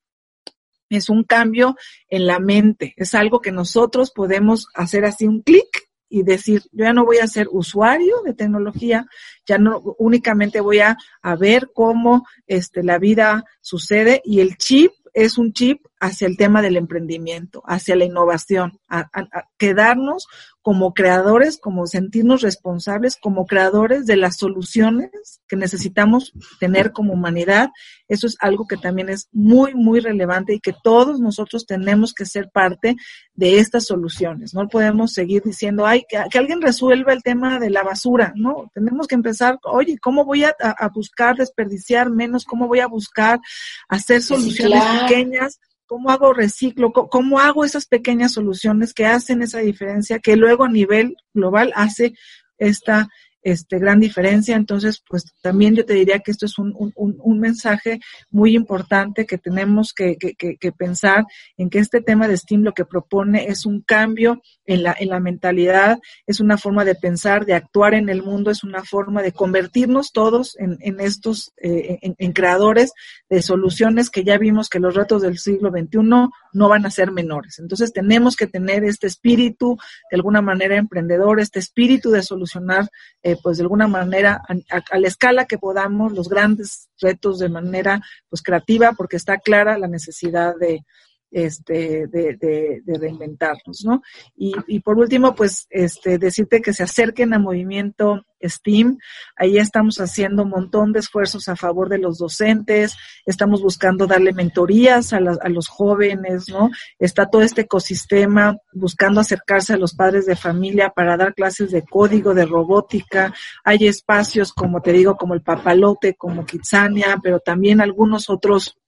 [0.90, 1.76] Es un cambio
[2.08, 2.94] en la mente.
[2.96, 7.18] Es algo que nosotros podemos hacer así un clic y decir, yo ya no voy
[7.18, 9.06] a ser usuario de tecnología,
[9.46, 14.92] ya no únicamente voy a, a ver cómo este, la vida sucede y el chip
[15.12, 20.26] es un chip hacia el tema del emprendimiento, hacia la innovación, a, a, a, quedarnos
[20.68, 27.70] como creadores, como sentirnos responsables, como creadores de las soluciones que necesitamos tener como humanidad.
[28.06, 32.26] Eso es algo que también es muy, muy relevante y que todos nosotros tenemos que
[32.26, 32.96] ser parte
[33.34, 34.52] de estas soluciones.
[34.52, 38.70] No podemos seguir diciendo, ay, que, que alguien resuelva el tema de la basura, ¿no?
[38.74, 42.44] Tenemos que empezar, oye, ¿cómo voy a, a buscar desperdiciar menos?
[42.44, 43.40] ¿Cómo voy a buscar
[43.88, 45.60] hacer soluciones pequeñas?
[45.88, 46.92] ¿Cómo hago reciclo?
[46.92, 52.12] ¿Cómo hago esas pequeñas soluciones que hacen esa diferencia que luego a nivel global hace
[52.58, 53.08] esta
[53.42, 54.56] este, gran diferencia.
[54.56, 59.26] Entonces, pues también yo te diría que esto es un, un, un mensaje muy importante
[59.26, 61.24] que tenemos que, que, que, pensar
[61.56, 65.08] en que este tema de STEAM lo que propone es un cambio en la, en
[65.08, 69.22] la mentalidad, es una forma de pensar, de actuar en el mundo, es una forma
[69.22, 72.92] de convertirnos todos en, en estos, eh, en, en creadores
[73.28, 77.10] de soluciones que ya vimos que los retos del siglo XXI no van a ser
[77.10, 77.58] menores.
[77.58, 79.76] Entonces tenemos que tener este espíritu
[80.10, 82.88] de alguna manera emprendedor, este espíritu de solucionar
[83.22, 87.38] eh, pues de alguna manera a, a, a, la escala que podamos los grandes retos
[87.38, 90.84] de manera pues creativa porque está clara la necesidad de,
[91.30, 94.02] este, de, de, de reinventarnos, ¿no?
[94.36, 98.98] Y, y, por último, pues, este, decirte que se acerquen a Movimiento STEAM.
[99.36, 104.32] Ahí estamos haciendo un montón de esfuerzos a favor de los docentes, estamos buscando darle
[104.32, 106.70] mentorías a, la, a los jóvenes, ¿no?
[106.98, 111.82] Está todo este ecosistema buscando acercarse a los padres de familia para dar clases de
[111.82, 113.34] código, de robótica.
[113.64, 118.78] Hay espacios, como te digo, como el Papalote, como Kitsania, pero también algunos otros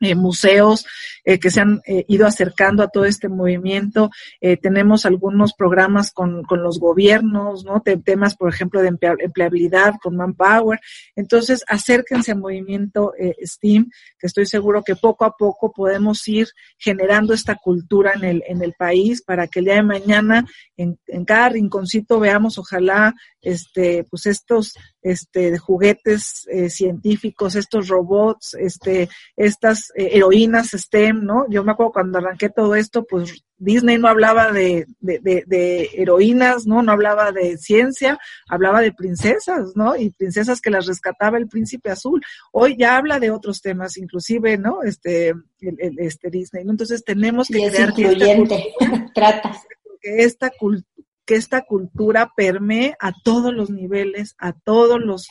[0.00, 0.86] eh, museos
[1.24, 4.10] eh, que se han eh, ido acercando a todo este movimiento.
[4.40, 7.80] Eh, tenemos algunos programas con, con los gobiernos, ¿no?
[7.80, 10.80] Te, temas, por ejemplo, de empleabilidad con Manpower.
[11.16, 16.48] Entonces, acérquense al movimiento eh, STEAM, que estoy seguro que poco a poco podemos ir
[16.78, 20.46] generando esta cultura en el, en el país para que el día de mañana
[20.76, 28.54] en, en cada rinconcito veamos, ojalá, este, pues estos este, juguetes eh, científicos, estos robots,
[28.54, 31.46] este, estas eh, heroínas STEM, ¿no?
[31.48, 35.90] Yo me acuerdo cuando arranqué todo esto, pues Disney no hablaba de, de, de, de,
[35.94, 36.82] heroínas, ¿no?
[36.82, 38.18] No hablaba de ciencia,
[38.48, 39.96] hablaba de princesas, ¿no?
[39.96, 42.22] Y princesas que las rescataba el príncipe azul.
[42.52, 44.82] Hoy ya habla de otros temas, inclusive, ¿no?
[44.82, 46.64] Este, el, el, este Disney.
[46.68, 48.74] Entonces tenemos que y crear incluyente.
[48.78, 49.62] esta, trata
[50.00, 50.97] que esta cultura
[51.28, 55.28] que esta cultura permee a todos los niveles, a todos los,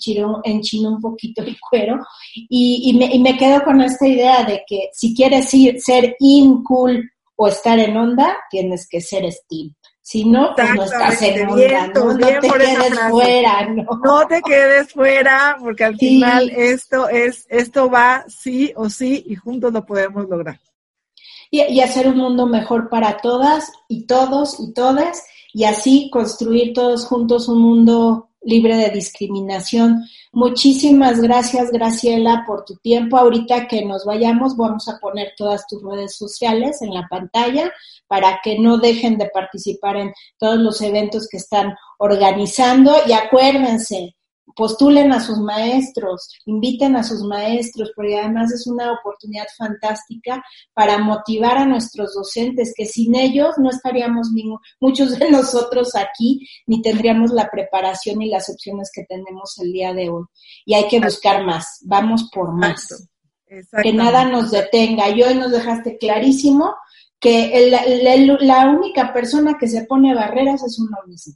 [0.44, 1.98] enchinó un poquito el cuero
[2.34, 6.16] y, y, me, y me quedo con esta idea de que si quieres ir, ser
[6.20, 9.74] in cool o estar en onda, tienes que ser Steam.
[10.04, 12.12] Si no, pues no estás en onda, ¿no?
[12.12, 13.84] no te quedes fuera, ¿no?
[14.04, 19.36] No te quedes fuera, porque al final esto es, esto va sí o sí y
[19.36, 20.60] juntos lo podemos lograr.
[21.52, 26.72] Y, y hacer un mundo mejor para todas y todos y todas, y así construir
[26.72, 30.04] todos juntos un mundo libre de discriminación.
[30.32, 33.16] Muchísimas gracias, Graciela, por tu tiempo.
[33.16, 37.72] Ahorita que nos vayamos, vamos a poner todas tus redes sociales en la pantalla
[38.06, 42.94] para que no dejen de participar en todos los eventos que están organizando.
[43.06, 44.16] Y acuérdense,
[44.56, 50.42] postulen a sus maestros, inviten a sus maestros, porque además es una oportunidad fantástica
[50.74, 54.28] para motivar a nuestros docentes, que sin ellos no estaríamos
[54.80, 59.92] muchos de nosotros aquí, ni tendríamos la preparación y las opciones que tenemos el día
[59.92, 60.24] de hoy.
[60.64, 63.08] Y hay que buscar más, vamos por más.
[63.82, 65.10] Que nada nos detenga.
[65.10, 66.74] Y hoy nos dejaste clarísimo
[67.20, 67.70] que
[68.40, 71.34] la única persona que se pone barreras es uno mismo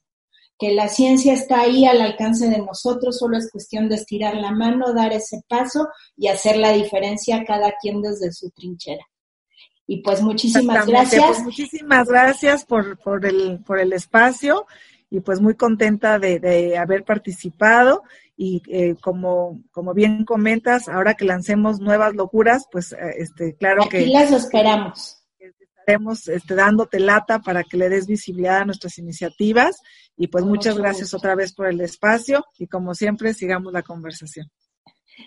[0.58, 4.52] que la ciencia está ahí al alcance de nosotros, solo es cuestión de estirar la
[4.52, 9.04] mano, dar ese paso y hacer la diferencia cada quien desde su trinchera.
[9.86, 11.24] Y pues muchísimas gracias.
[11.24, 14.66] Pues muchísimas gracias por, por, el, por el espacio
[15.10, 18.02] y pues muy contenta de, de haber participado
[18.36, 23.84] y eh, como, como bien comentas, ahora que lancemos nuevas locuras, pues eh, este, claro
[23.84, 24.06] Aquí que...
[24.08, 25.15] las esperamos.
[25.86, 29.80] Estaremos este, dándote lata para que le des visibilidad a nuestras iniciativas.
[30.16, 32.44] Y pues muchas gracias otra vez por el espacio.
[32.58, 34.50] Y como siempre sigamos la conversación.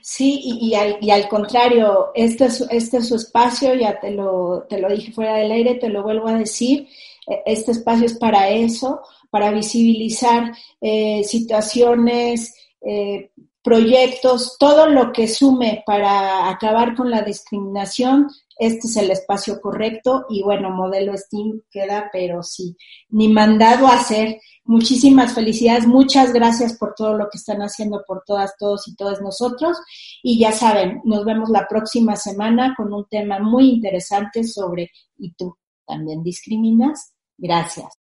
[0.01, 4.66] Sí, y, al, y al, contrario, este es, este es su espacio, ya te lo,
[4.70, 6.88] te lo dije fuera del aire, te lo vuelvo a decir,
[7.26, 9.01] e, este espacio es para eso,
[9.32, 10.51] para visibilizar
[10.82, 13.32] eh, situaciones, eh,
[13.70, 20.26] proyectos, todo lo que sume para acabar con la discriminación, este es el espacio correcto
[20.28, 22.76] y bueno, modelo STEAM queda, pero sí,
[23.09, 24.41] ni mandado a hacer.
[24.63, 29.22] Muchísimas felicidades, muchas gracias por todo lo que están haciendo por todas, todos y todas
[29.22, 29.78] nosotros.
[30.24, 35.32] Y ya saben, nos vemos la próxima semana con un tema muy interesante sobre ¿y
[35.34, 35.55] tú
[35.86, 37.13] también discriminas?
[37.38, 37.99] Gracias.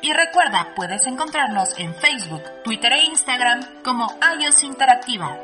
[0.00, 5.38] Y recuerda, puedes encontrarnos en Facebook, Twitter e Instagram como iOS Interactiva.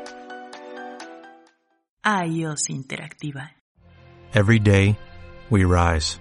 [2.03, 3.51] iOS Interactiva.
[4.33, 4.97] Every day,
[5.51, 6.19] we rise,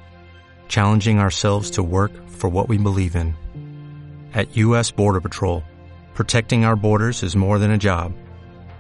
[0.68, 3.34] challenging ourselves to work for what we believe in.
[4.34, 4.90] At U.S.
[4.90, 5.62] Border Patrol,
[6.12, 8.12] protecting our borders is more than a job,